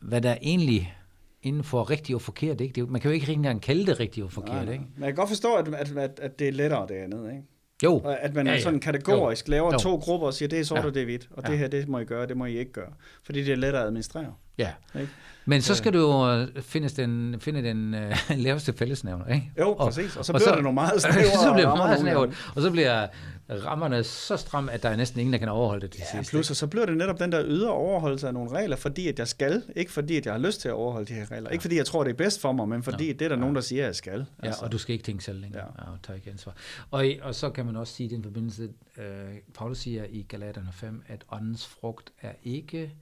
hvad 0.00 0.20
der 0.20 0.36
egentlig 0.42 0.97
inden 1.42 1.64
for 1.64 1.90
rigtigt 1.90 2.14
og 2.14 2.22
forkert. 2.22 2.60
Ikke? 2.60 2.80
Det, 2.80 2.90
man 2.90 3.00
kan 3.00 3.10
jo 3.10 3.14
ikke 3.14 3.24
rigtig 3.24 3.36
engang 3.36 3.62
kalde 3.62 3.86
det 3.86 4.00
rigtigt 4.00 4.24
og 4.24 4.32
forkert. 4.32 4.64
Nej, 4.64 4.72
Ikke? 4.72 4.84
Men 4.94 5.04
jeg 5.04 5.08
kan 5.08 5.14
godt 5.14 5.28
forstå, 5.28 5.54
at, 5.54 5.74
at, 5.74 5.96
at, 5.96 6.20
at 6.20 6.38
det 6.38 6.48
er 6.48 6.52
lettere 6.52 6.86
det 6.88 6.94
andet. 6.94 7.30
Ikke? 7.30 7.42
Jo. 7.82 7.98
Og 7.98 8.20
at 8.20 8.34
man 8.34 8.46
ja, 8.46 8.52
ja. 8.52 8.60
sådan 8.60 8.80
kategorisk 8.80 9.48
jo. 9.48 9.50
laver 9.50 9.72
jo. 9.72 9.78
to 9.78 9.96
grupper 9.96 10.26
og 10.26 10.34
siger, 10.34 10.48
det 10.48 10.60
er 10.60 10.64
sort 10.64 10.78
ja. 10.78 10.86
og 10.86 10.94
det 10.94 11.00
er 11.00 11.04
hvidt, 11.04 11.28
og 11.30 11.42
ja. 11.46 11.50
det 11.50 11.58
her, 11.58 11.68
det 11.68 11.88
må 11.88 11.98
I 11.98 12.04
gøre, 12.04 12.26
det 12.26 12.36
må 12.36 12.44
I 12.44 12.58
ikke 12.58 12.72
gøre. 12.72 12.92
Fordi 13.22 13.44
det 13.44 13.52
er 13.52 13.56
lettere 13.56 13.82
at 13.82 13.86
administrere. 13.86 14.34
Ja. 14.58 14.70
Ikke? 14.94 15.12
Men 15.44 15.62
så 15.62 15.74
skal 15.74 15.92
du 15.92 15.98
jo 15.98 16.32
øh, 16.32 16.62
finde 16.62 16.88
den, 16.88 17.40
finde 17.40 17.62
den 17.62 17.94
uh, 17.94 18.00
laveste 18.44 18.72
fællesnævner, 18.72 19.26
ikke? 19.26 19.52
Jo, 19.58 19.74
præcis. 19.74 20.16
Og 20.16 20.24
så 20.24 20.32
bliver 20.32 20.40
og 20.48 20.50
så, 20.50 20.54
det 20.54 20.62
nogle 20.62 20.74
meget 20.74 21.02
snævre. 21.02 21.24
så 21.42 21.52
bliver 21.54 21.68
det 21.68 21.78
meget 21.78 22.00
snævert. 22.00 22.52
Og 22.56 22.62
så 22.62 22.70
bliver 22.70 23.06
rammerne 23.50 24.04
så 24.04 24.36
stram, 24.36 24.68
at 24.68 24.82
der 24.82 24.88
er 24.88 24.96
næsten 24.96 25.20
ingen, 25.20 25.32
der 25.32 25.38
kan 25.38 25.48
overholde 25.48 25.82
det 25.82 25.90
til 25.90 26.00
Ja, 26.14 26.18
sidst. 26.18 26.30
plus, 26.30 26.50
og 26.50 26.56
så 26.56 26.66
bliver 26.66 26.86
det 26.86 26.96
netop 26.96 27.20
den 27.20 27.32
der 27.32 27.42
ydre 27.46 27.70
overholdelse 27.70 28.26
af 28.26 28.34
nogle 28.34 28.50
regler, 28.50 28.76
fordi 28.76 29.08
at 29.08 29.18
jeg 29.18 29.28
skal, 29.28 29.62
ikke 29.76 29.92
fordi 29.92 30.16
at 30.16 30.26
jeg 30.26 30.34
har 30.34 30.40
lyst 30.40 30.60
til 30.60 30.68
at 30.68 30.74
overholde 30.74 31.06
de 31.06 31.12
her 31.14 31.30
regler. 31.30 31.48
Ja. 31.50 31.52
Ikke 31.52 31.62
fordi 31.62 31.76
jeg 31.76 31.86
tror, 31.86 32.04
det 32.04 32.10
er 32.10 32.14
bedst 32.16 32.40
for 32.40 32.52
mig, 32.52 32.68
men 32.68 32.82
fordi 32.82 33.06
Ja. 33.06 33.12
det 33.12 33.22
er 33.22 33.28
der 33.28 33.36
Ja. 33.36 33.40
nogen, 33.40 33.54
der 33.54 33.60
siger, 33.60 33.82
at 33.82 33.86
jeg 33.86 33.96
skal. 33.96 34.26
Ja, 34.42 34.46
altså. 34.46 34.64
og 34.64 34.72
du 34.72 34.78
skal 34.78 34.92
ikke 34.92 35.02
tænke 35.04 35.24
selv 35.24 35.40
længere, 35.40 35.64
ja. 35.78 35.90
og 35.92 35.98
tage 36.06 36.16
ikke 36.16 36.30
ansvar. 36.30 36.54
Og, 36.90 37.04
og 37.22 37.34
så 37.34 37.50
kan 37.50 37.66
man 37.66 37.76
også 37.76 37.94
sige 37.94 38.06
i 38.10 38.14
den 38.14 38.22
forbindelse, 38.22 38.68
øh, 38.98 39.04
Paulus 39.54 39.78
siger 39.78 40.04
i 40.10 40.22
Galaterne 40.28 40.68
5, 40.72 41.02
at 41.08 41.24
åndens 41.32 41.66
frugt 41.66 42.10
er 42.22 42.32
ikke 42.42 42.92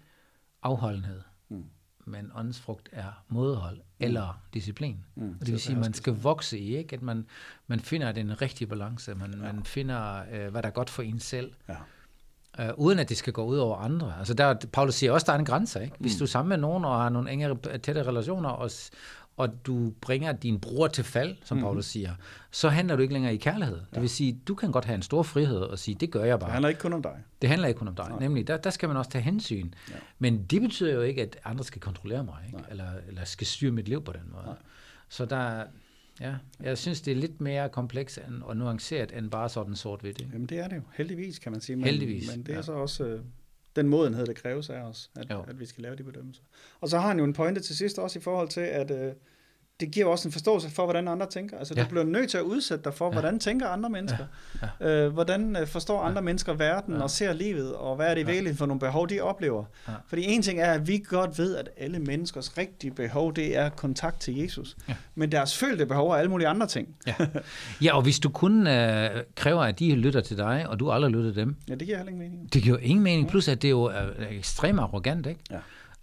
afholdenhed, 0.63 1.21
Mm. 1.49 1.65
men 2.05 2.31
åndens 2.35 2.61
frugt 2.61 2.89
er 2.93 3.23
modhold 3.29 3.79
eller 4.01 4.41
disciplin. 4.55 5.05
Mm, 5.15 5.29
Og 5.41 5.47
det 5.47 5.53
vil 5.53 5.61
sige, 5.61 5.75
at 5.77 5.81
man 5.83 5.95
skal 5.95 6.13
vokse 6.13 6.59
i, 6.59 6.77
ikke? 6.77 6.95
at 6.97 7.03
man, 7.03 7.27
man 7.67 7.81
finder 7.81 8.13
den 8.13 8.43
rigtige 8.43 8.69
balance, 8.69 9.15
man, 9.15 9.31
ja. 9.33 9.39
man 9.53 9.65
finder, 9.65 10.23
øh, 10.33 10.51
hvad 10.51 10.63
der 10.63 10.69
er 10.69 10.73
godt 10.73 10.91
for 10.91 11.03
en 11.03 11.21
selv, 11.21 11.53
Ja. 11.69 11.77
øh, 12.69 12.75
uden 12.77 12.99
at 12.99 13.09
det 13.09 13.17
skal 13.17 13.33
gå 13.33 13.45
ud 13.45 13.57
over 13.59 13.77
andre. 13.77 14.15
Altså 14.19 14.35
der, 14.35 14.55
Paulus 14.73 14.95
siger 14.95 15.13
også, 15.13 15.25
at 15.25 15.27
der 15.27 15.33
er 15.33 15.39
en 15.39 15.45
grænse. 15.45 15.85
Ikke? 15.85 15.97
Hvis 16.01 16.15
Mm. 16.15 16.19
du 16.19 16.25
er 16.25 16.29
sammen 16.29 16.49
med 16.49 16.57
nogen 16.57 16.85
og 16.85 17.01
har 17.03 17.09
nogle 17.09 17.31
engere, 17.33 17.79
tætte 17.79 18.03
relationer, 18.03 18.49
og, 18.49 18.71
og 19.37 19.67
du 19.67 19.93
bringer 20.01 20.33
din 20.33 20.61
bror 20.61 20.89
til 20.89 21.05
fald, 21.05 21.37
som 21.45 21.57
Mhm. 21.57 21.63
mm. 21.63 21.67
Paulus 21.67 21.85
siger, 21.87 22.15
så 22.51 22.69
handler 22.69 22.97
du 22.97 23.03
ikke 23.03 23.15
længere 23.15 23.35
i 23.35 23.37
kærlighed. 23.37 23.81
Det 23.95 24.01
vil 24.01 24.09
sige, 24.11 24.41
du 24.49 24.55
kan 24.55 24.73
godt 24.73 24.85
have 24.85 24.95
en 24.95 25.03
stor 25.03 25.23
frihed 25.23 25.59
og 25.61 25.79
sige, 25.79 25.95
det 25.95 26.11
gør 26.11 26.25
jeg 26.25 26.33
Det 26.33 26.41
bare. 26.41 26.51
handler 26.51 26.69
ikke 26.69 26.81
kun 26.81 26.93
om 26.93 27.03
dig. 27.03 27.23
Det 27.43 27.49
handler 27.51 27.69
ikke 27.69 27.79
kun 27.79 27.89
om 27.89 27.95
dig. 27.95 28.09
Nej. 28.09 28.19
Nemlig, 28.19 28.47
der, 28.49 28.57
der 28.57 28.71
skal 28.71 28.89
man 28.89 28.97
også 28.97 29.11
tage 29.11 29.23
hensyn. 29.23 29.71
Ja. 29.91 29.95
Men 30.19 30.45
det 30.45 30.61
betyder 30.63 30.95
jo 30.95 31.01
ikke, 31.01 31.23
at 31.23 31.37
andre 31.45 31.65
skal 31.65 31.81
kontrollere 31.81 32.25
mig, 32.25 32.37
ikke? 32.47 32.59
Eller, 32.71 32.89
eller 33.09 33.25
skal 33.25 33.47
styre 33.47 33.73
mit 33.73 33.89
liv 33.89 34.05
på 34.05 34.13
den 34.13 34.23
måde. 34.33 34.45
Nej. 34.47 34.55
Så 35.09 35.25
der, 35.25 35.63
ja, 36.21 36.35
jeg 36.61 36.79
synes, 36.79 37.01
det 37.01 37.13
er 37.13 37.17
lidt 37.17 37.41
mere 37.41 37.69
kompleks 37.69 38.19
og 38.43 38.57
nuanceret 38.57 39.13
end 39.19 39.31
bare 39.31 39.49
sådan 39.49 39.77
sort-hvidt. 39.77 40.21
Jamen 40.33 40.47
det 40.47 40.59
er 40.59 40.69
det 40.69 40.77
jo. 40.77 40.83
Heldigvis, 40.95 41.39
kan 41.39 41.53
man 41.53 41.61
sige. 41.61 41.77
Men, 41.77 41.85
Heldigvis, 41.85 42.31
Men 42.37 42.43
det 42.47 42.53
er 42.53 42.57
ja. 42.57 42.63
så 42.63 42.73
også 42.73 43.05
øh, 43.05 43.21
den 43.77 43.89
modenhed, 43.89 44.27
der 44.27 44.33
kræves 44.33 44.71
af 44.71 44.81
os, 44.81 45.11
at, 45.17 45.31
Jo. 45.31 45.45
at 45.49 45.61
vi 45.61 45.67
skal 45.67 45.83
lave 45.83 45.97
de 45.97 46.03
bedømmelser. 46.03 46.43
Og 46.81 46.89
så 46.89 46.99
har 46.99 47.09
han 47.09 47.19
jo 47.19 47.25
en 47.25 47.33
pointe 47.33 47.61
til 47.61 47.77
sidst 47.77 47.99
også 47.99 48.19
i 48.19 48.23
forhold 48.23 48.49
til, 48.49 48.61
at 48.61 48.91
øh, 48.91 49.13
det 49.81 49.91
giver 49.91 50.07
også 50.07 50.29
en 50.29 50.33
forståelse 50.33 50.71
for, 50.71 50.85
hvordan 50.85 51.09
andre 51.09 51.27
tænker. 51.31 51.59
Altså, 51.59 51.75
ja. 51.77 51.81
Ja. 51.81 51.85
du 51.85 51.91
bliver 51.91 52.05
nødt 52.05 52.31
til 52.31 52.39
at 52.39 52.43
udsætte 52.45 52.85
dig 52.85 52.95
for, 52.95 53.07
Ja. 53.07 53.13
hvordan 53.13 53.39
tænker 53.39 53.69
andre 53.69 53.91
mennesker. 53.91 54.25
Ja. 54.81 55.05
Øh, 55.05 55.13
hvordan 55.13 55.57
øh, 55.57 55.67
forstår 55.67 56.01
andre 56.03 56.23
mennesker 56.23 56.53
verden 56.55 56.95
Ja. 56.95 57.03
og 57.03 57.11
ser 57.11 57.33
livet, 57.33 57.75
og 57.75 57.97
hvad 57.97 58.07
er 58.07 58.15
det 58.15 58.27
Ja. 58.27 58.31
virkelig 58.33 58.57
for 58.57 58.67
nogle 58.67 58.81
behov, 58.81 59.09
de 59.09 59.21
oplever. 59.21 59.65
Ja. 59.89 59.93
Fordi 60.09 60.25
en 60.25 60.43
ting 60.43 60.61
er, 60.61 60.73
at 60.73 60.89
vi 60.89 61.03
godt 61.09 61.39
ved, 61.39 61.57
at 61.57 61.69
alle 61.77 61.99
menneskers 61.99 62.59
rigtige 62.59 62.91
behov, 62.91 63.35
det 63.35 63.57
er 63.57 63.69
kontakt 63.69 64.21
til 64.21 64.37
Jesus. 64.37 64.77
Ja. 64.89 64.95
Men 65.15 65.33
deres 65.33 65.59
følte 65.59 65.87
behov 65.87 66.11
er 66.11 66.15
alle 66.15 66.31
mulige 66.31 66.49
andre 66.49 66.67
ting. 66.67 66.89
Ja. 67.07 67.15
ja, 67.83 67.97
og 67.97 68.03
hvis 68.03 68.19
du 68.19 68.29
kun 68.29 68.67
øh, 68.67 69.11
kræver, 69.35 69.63
at 69.63 69.79
de 69.79 69.95
lytter 69.95 70.21
til 70.21 70.37
dig, 70.37 70.67
og 70.69 70.81
du 70.81 70.91
aldrig 70.91 71.11
lytter 71.13 71.33
dem, 71.33 71.57
Ja, 71.69 71.75
det 71.75 71.87
giver 71.87 71.97
heller 71.97 72.13
ingen 72.13 72.31
mening. 72.31 72.53
det 72.55 72.63
giver 72.63 72.79
ingen 72.79 73.03
mening. 73.05 73.29
Plus, 73.29 73.49
at 73.49 73.63
det 73.63 73.69
er 73.69 73.73
jo 73.73 73.83
er 73.83 74.07
ekstremt 74.31 74.81
arrogant, 74.81 75.27
ikke? 75.27 75.41
Ja. 75.51 75.57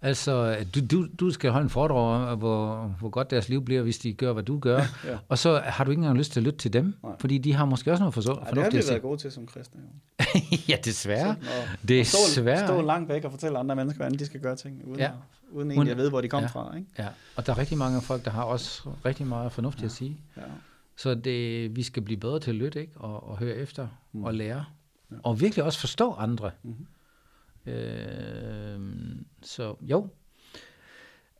Altså, 0.04 0.56
du, 0.74 0.80
du, 0.90 1.06
du 1.20 1.30
skal 1.30 1.50
holde 1.50 1.64
en 1.64 1.70
foredrag 1.70 2.28
om, 2.32 2.38
hvor, 2.38 2.86
hvor 3.00 3.08
godt 3.10 3.30
deres 3.30 3.48
liv 3.48 3.64
bliver, 3.64 3.82
hvis 3.82 3.98
de 3.98 4.12
gør, 4.12 4.32
hvad 4.32 4.42
du 4.42 4.58
gør. 4.58 4.80
Ja. 5.06 5.18
Og 5.28 5.38
så 5.38 5.60
har 5.64 5.84
du 5.84 5.90
ikke 5.90 6.00
engang 6.00 6.18
lyst 6.18 6.32
til 6.32 6.40
at 6.40 6.44
lytte 6.44 6.58
til 6.58 6.72
dem, 6.72 6.94
Nej. 7.02 7.12
fordi 7.20 7.38
de 7.38 7.52
har 7.52 7.64
måske 7.64 7.90
også 7.92 8.02
noget 8.02 8.14
forstå, 8.14 8.32
Ej, 8.32 8.38
det 8.38 8.46
har 8.48 8.54
fornuftigt 8.54 8.84
vi 8.86 8.90
været 8.90 9.02
gode 9.02 9.20
til 9.20 9.32
som 9.32 9.46
kristne. 9.46 9.80
Jo. 9.80 10.40
ja, 10.68 10.76
desværre. 10.84 11.36
Det 11.88 12.00
er 12.00 12.04
svært. 12.04 12.68
Stå 12.68 12.80
langt 12.82 13.08
væk 13.08 13.24
og 13.24 13.30
fortælle 13.30 13.58
andre 13.58 13.76
mennesker, 13.76 13.98
hvordan 13.98 14.18
de 14.18 14.26
skal 14.26 14.40
gøre 14.40 14.56
ting, 14.56 14.82
uden, 14.84 14.96
Ja. 14.98 15.04
ja. 15.04 15.10
at, 15.10 15.14
uden 15.52 15.70
egentlig 15.70 15.90
at 15.90 15.96
vide, 15.98 16.10
hvor 16.10 16.20
de 16.20 16.28
kom 16.28 16.40
Ja. 16.42 16.46
fra. 16.46 16.76
Ikke? 16.76 16.88
Ja, 16.98 17.06
og 17.36 17.46
der 17.46 17.52
er 17.52 17.58
rigtig 17.58 17.78
mange 17.78 18.00
folk, 18.00 18.24
der 18.24 18.30
har 18.30 18.42
også 18.42 18.88
rigtig 19.04 19.26
meget 19.26 19.52
fornuftigt 19.52 19.82
ja. 19.82 19.86
at 19.86 19.92
sige. 19.92 20.20
Ja. 20.36 20.42
Så 20.96 21.14
det, 21.14 21.76
vi 21.76 21.82
skal 21.82 22.02
blive 22.02 22.20
bedre 22.20 22.40
til 22.40 22.50
at 22.50 22.56
lytte, 22.56 22.80
ikke? 22.80 22.92
Og, 22.96 23.28
og 23.30 23.38
høre 23.38 23.54
efter 23.56 23.86
Mm. 24.12 24.24
og 24.24 24.34
lære. 24.34 24.48
Ja. 24.56 24.62
Ja. 25.10 25.16
Og 25.22 25.40
virkelig 25.40 25.64
også 25.64 25.78
forstå 25.80 26.12
andre. 26.14 26.50
Mhm. 26.62 26.86
Øh, 27.66 28.80
så 29.42 29.76
jo. 29.80 30.08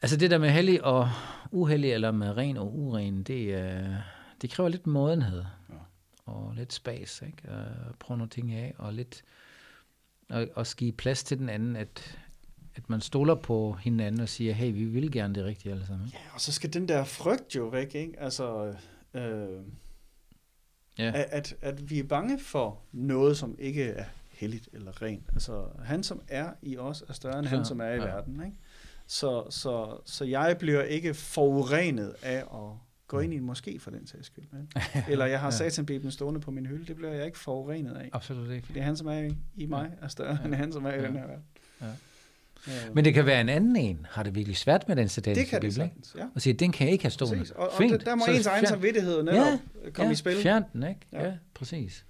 Altså 0.03 0.17
det 0.17 0.31
der 0.31 0.39
med 0.39 0.51
hellig 0.51 0.85
og 0.85 1.09
uhellig, 1.51 1.93
eller 1.93 2.11
med 2.11 2.37
ren 2.37 2.57
og 2.57 2.79
uren, 2.79 3.23
det, 3.23 3.55
øh, 3.55 3.95
det 4.43 4.51
kræver 4.51 4.69
lidt 4.69 4.87
modenhed. 4.87 5.45
Ja. 5.71 5.75
Og 6.27 6.53
lidt 6.57 6.73
spas, 6.73 7.23
ikke? 7.27 7.53
Øh, 7.53 7.95
prøve 8.01 8.19
nogle 8.19 8.31
ting 8.31 8.53
af, 8.53 8.75
og 8.79 8.93
lidt 8.93 9.23
og, 10.31 10.49
og 10.55 10.67
give 10.77 10.93
plads 10.93 11.25
til 11.25 11.39
den 11.39 11.49
anden, 11.49 11.77
at, 11.77 12.19
at 12.75 12.91
man 12.91 13.01
stoler 13.01 13.35
på 13.35 13.73
hinanden 13.73 14.21
og 14.21 14.29
siger, 14.29 14.53
hey, 14.53 14.73
vi 14.73 14.85
vil 14.85 15.13
gerne 15.13 15.35
det 15.35 15.45
rigtige 15.45 15.73
alle 15.73 15.87
sammen. 15.87 16.07
Ikke? 16.07 16.19
ja, 16.19 16.35
og 16.35 16.41
så 16.41 16.53
skal 16.53 16.73
den 16.73 16.89
der 16.89 17.05
frygt 17.05 17.57
jo 17.57 17.65
væk, 17.65 17.95
ikke? 17.95 18.21
Altså, 18.21 18.75
øh, 19.15 19.49
Ja. 20.99 21.13
at, 21.15 21.25
at, 21.31 21.57
at 21.63 21.91
vi 21.91 21.99
er 21.99 22.05
bange 22.05 22.39
for 22.39 22.79
noget, 22.93 23.37
som 23.37 23.57
ikke 23.59 23.85
er 23.85 24.05
helligt 24.35 24.69
eller 24.73 25.03
rent. 25.03 25.25
Altså, 25.33 25.65
han 25.85 26.03
som 26.03 26.21
er 26.29 26.51
i 26.63 26.77
os, 26.77 27.05
er 27.09 27.13
større 27.13 27.39
end 27.39 27.47
Klar, 27.47 27.57
han, 27.57 27.67
som 27.67 27.81
er 27.81 27.85
i 27.89 27.89
ja. 27.89 28.05
verden, 28.05 28.43
ikke? 28.47 28.59
Så, 29.07 29.45
så, 29.51 29.97
så 30.05 30.25
jeg 30.25 30.57
bliver 30.59 30.83
ikke 30.83 31.15
forurenet 31.15 32.15
af 32.23 32.37
at 32.39 32.77
gå 33.09 33.19
ind 33.19 33.35
i 33.35 33.37
en 33.37 33.51
moské 33.51 33.79
for 33.79 33.91
den 33.91 34.07
sags 34.07 34.27
skyld. 34.27 34.45
Ikke? 34.45 35.05
Eller 35.13 35.27
jeg 35.27 35.41
har 35.41 35.47
Ja. 35.47 35.51
satanbibelen 35.51 36.11
stående 36.13 36.41
på 36.41 36.51
min 36.51 36.67
hylde, 36.67 36.87
det 36.87 36.97
bliver 36.97 37.13
jeg 37.13 37.27
ikke 37.27 37.39
forurenet 37.39 37.95
af. 37.97 38.11
Absolut 38.13 38.51
ikke. 38.51 38.67
Fordi 38.67 38.79
han, 38.79 38.97
som 38.97 39.07
er 39.07 39.31
i, 39.57 39.67
mig, 39.67 39.91
er 40.03 40.09
større 40.09 40.39
Ja. 40.41 40.47
end 40.47 40.55
han, 40.55 40.73
som 40.73 40.85
er 40.85 40.91
i 40.91 40.95
Ja. 40.95 41.07
den 41.07 41.13
her 41.17 41.27
verden. 41.27 41.45
Ja. 41.81 41.87
Men 42.95 43.05
det 43.05 43.15
kan 43.15 43.27
være 43.27 43.41
en 43.41 43.49
anden 43.49 43.77
en, 43.77 44.07
har 44.11 44.23
det 44.23 44.35
virkelig 44.35 44.57
svært 44.57 44.89
med 44.89 44.97
den 44.97 45.09
sataniske 45.09 45.41
det 45.43 45.49
kan 45.51 45.63
det 45.63 45.75
sagtens, 45.75 46.17
ja. 46.19 46.25
Og 46.35 46.41
siger, 46.41 46.55
den 46.55 46.73
kan 46.73 46.87
jeg 46.87 46.93
ikke 46.93 47.05
have 47.05 47.11
stående. 47.11 47.37
Præcis. 47.39 47.51
Og, 47.51 47.71
og 47.71 47.79
Fint. 47.79 48.05
der, 48.07 48.15
må 48.15 48.25
Så 48.27 48.33
ens 48.33 48.47
egen 48.47 48.67
samvittighed 48.67 49.23
netop 49.23 49.59
komme 49.95 50.07
ja, 50.09 50.13
i 50.13 50.15
spil. 50.15 50.37
Fjern 50.43 50.65
den, 50.73 50.83
ikke? 50.83 51.01
Ja. 51.13 51.23
Ja. 51.23 51.27
ja, 51.29 51.35
præcis. 51.55 52.05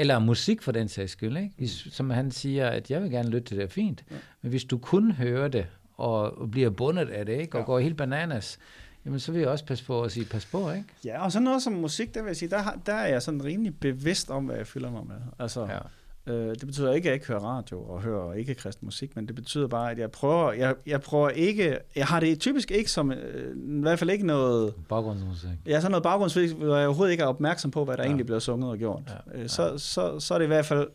Eller 0.00 0.18
musik 0.18 0.62
for 0.62 0.72
den 0.72 0.88
sags 0.88 1.12
skyld, 1.12 1.36
ikke? 1.36 1.54
Hvis, 1.58 1.86
som 1.90 2.10
han 2.10 2.30
siger, 2.30 2.68
at 2.68 2.90
jeg 2.90 3.02
vil 3.02 3.10
gerne 3.10 3.30
lytte 3.30 3.48
til 3.48 3.56
det, 3.56 3.64
er 3.64 3.68
fint. 3.68 4.04
Ja. 4.10 4.14
Ja. 4.14 4.20
Men 4.42 4.50
hvis 4.50 4.64
du 4.64 4.78
kun 4.78 5.12
hører 5.12 5.48
det, 5.48 5.66
og 5.96 6.50
bliver 6.50 6.70
bundet 6.70 7.08
af 7.08 7.26
det, 7.26 7.32
ikke? 7.40 7.54
Og 7.54 7.60
Ja. 7.60 7.64
går 7.66 7.78
helt 7.78 7.96
bananas, 7.96 8.58
jamen 9.04 9.20
så 9.20 9.32
vil 9.32 9.40
jeg 9.40 9.48
også 9.50 9.64
passe 9.64 9.84
på 9.84 10.02
at 10.02 10.12
sige, 10.12 10.26
pas 10.26 10.46
på, 10.46 10.70
ikke? 10.70 10.84
Ja, 11.04 11.24
og 11.24 11.32
sådan 11.32 11.44
noget 11.44 11.62
som 11.62 11.72
musik, 11.72 12.14
der 12.14 12.20
vil 12.22 12.28
jeg 12.28 12.36
sige, 12.36 12.48
der, 12.50 12.58
har, 12.58 12.78
der 12.86 12.94
er 12.94 13.08
jeg 13.08 13.22
sådan 13.22 13.44
rimelig 13.44 13.74
bevidst 13.80 14.30
om, 14.30 14.44
hvad 14.44 14.56
jeg 14.56 14.66
fylder 14.66 14.90
mig 14.90 15.06
med. 15.06 15.16
Altså, 15.38 15.66
Ja. 15.66 15.78
Øh, 16.26 16.34
det 16.34 16.66
betyder 16.66 16.92
ikke, 16.92 17.06
at 17.06 17.10
jeg 17.10 17.14
ikke 17.14 17.26
hører 17.26 17.40
radio 17.40 17.82
og 17.82 18.02
hører 18.02 18.32
ikke 18.32 18.54
kristen 18.54 18.86
musik, 18.86 19.16
men 19.16 19.26
det 19.26 19.34
betyder 19.34 19.68
bare, 19.68 19.90
at 19.90 19.98
jeg 19.98 20.10
prøver, 20.10 20.52
jeg, 20.52 20.74
jeg 20.86 21.00
prøver 21.00 21.28
ikke, 21.28 21.78
jeg 21.96 22.06
har 22.06 22.20
det 22.20 22.40
typisk 22.40 22.70
ikke 22.70 22.90
som, 22.90 23.12
øh, 23.12 23.78
i 23.78 23.80
hvert 23.80 23.98
fald 23.98 24.10
ikke 24.10 24.26
noget, 24.26 24.74
Baggrundsmusik. 24.88 25.48
jeg 25.66 25.74
er 25.74 25.80
sådan 25.80 25.90
noget 25.90 26.02
baggrundsvis, 26.02 26.50
hvor 26.50 26.76
jeg 26.76 26.86
overhovedet 26.86 27.12
ikke 27.12 27.24
er 27.24 27.28
opmærksom 27.28 27.70
på, 27.70 27.84
hvad 27.84 27.96
der 27.96 28.02
ja. 28.02 28.04
Ja. 28.04 28.08
egentlig 28.08 28.26
bliver 28.26 28.38
sunget 28.38 28.70
og 28.70 28.78
gjort. 28.78 29.02
Ja. 29.34 29.42
Øh, 29.42 29.48
så, 29.48 29.78
så, 29.78 30.20
så 30.20 30.34
er 30.34 30.38
det 30.38 30.44
i 30.44 30.48
hvert 30.48 30.66
fald 30.66 30.88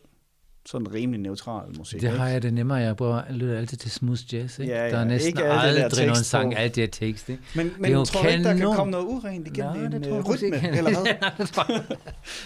sådan 0.66 0.94
rimelig 0.94 1.20
neutral 1.20 1.78
musik. 1.78 2.00
Det 2.00 2.10
har 2.10 2.28
jeg 2.28 2.42
det 2.42 2.54
nemmere. 2.54 2.78
Jeg 2.78 2.96
bruger, 2.96 3.22
lytter 3.30 3.58
altid 3.58 3.76
til 3.78 3.90
smooth 3.90 4.34
jazz, 4.34 4.58
ikke? 4.58 4.72
Ja, 4.72 4.84
ja, 4.84 4.90
Der 4.90 4.98
er 4.98 5.04
næsten 5.04 5.28
ikke 5.28 5.42
det 5.42 5.48
aldrig 5.50 6.06
nogen 6.06 6.24
sang, 6.24 6.52
på. 6.52 6.58
alt 6.58 6.74
det 6.74 6.82
her 6.82 6.88
tekst, 6.90 7.28
ikke? 7.28 7.42
Men, 7.56 7.72
men 7.78 7.92
jo 7.92 8.04
tror 8.04 8.22
du 8.22 8.28
ikke, 8.28 8.44
der 8.44 8.56
kan 8.56 8.74
komme 8.74 8.90
noget 8.90 9.04
urent 9.04 9.46
igennem 9.46 9.72
Nej, 9.72 9.84
en 9.84 9.92
det 9.92 10.02
tror 10.02 10.16
øh, 10.18 10.26
måske 10.26 10.46
rytme, 10.46 10.56
ikke. 10.56 10.78
eller 10.78 10.90
hvad? 10.90 11.30
Det 11.38 11.48
tror. 11.48 11.66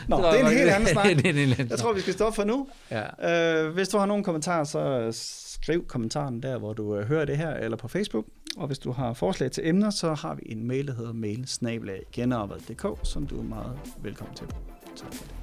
Nå, 0.08 0.16
tror 0.16 0.30
det 0.32 0.40
er 0.40 0.46
en 0.48 0.56
helt 0.56 0.70
anden 0.70 0.88
snak. 0.88 1.04
det 1.04 1.26
er 1.26 1.30
en 1.60 1.68
Jeg 1.70 1.78
tror, 1.78 1.92
vi 1.92 2.00
skal 2.00 2.12
stoppe 2.12 2.36
for 2.36 2.44
nu. 2.44 2.68
Ja. 2.90 3.64
Øh, 3.64 3.74
hvis 3.74 3.88
du 3.88 3.98
har 3.98 4.06
nogle 4.06 4.24
kommentarer, 4.24 4.64
så 4.64 5.08
skriv 5.62 5.86
kommentaren 5.86 6.42
der, 6.42 6.58
hvor 6.58 6.72
du 6.72 6.96
øh, 6.96 7.08
hører 7.08 7.24
det 7.24 7.36
her, 7.36 7.50
eller 7.50 7.76
på 7.76 7.88
Facebook. 7.88 8.24
Og 8.56 8.66
hvis 8.66 8.78
du 8.78 8.92
har 8.92 9.12
forslag 9.12 9.50
til 9.50 9.68
emner, 9.68 9.90
så 9.90 10.14
har 10.14 10.34
vi 10.34 10.42
en 10.46 10.66
mail, 10.68 10.86
der 10.86 10.94
hedder 10.94 11.12
mail 11.12 11.48
som 13.02 13.26
du 13.26 13.38
er 13.38 13.42
meget 13.44 13.72
velkommen 14.02 14.36
til. 14.36 14.46
Tak 14.96 15.14
for 15.14 15.24
det. 15.24 15.39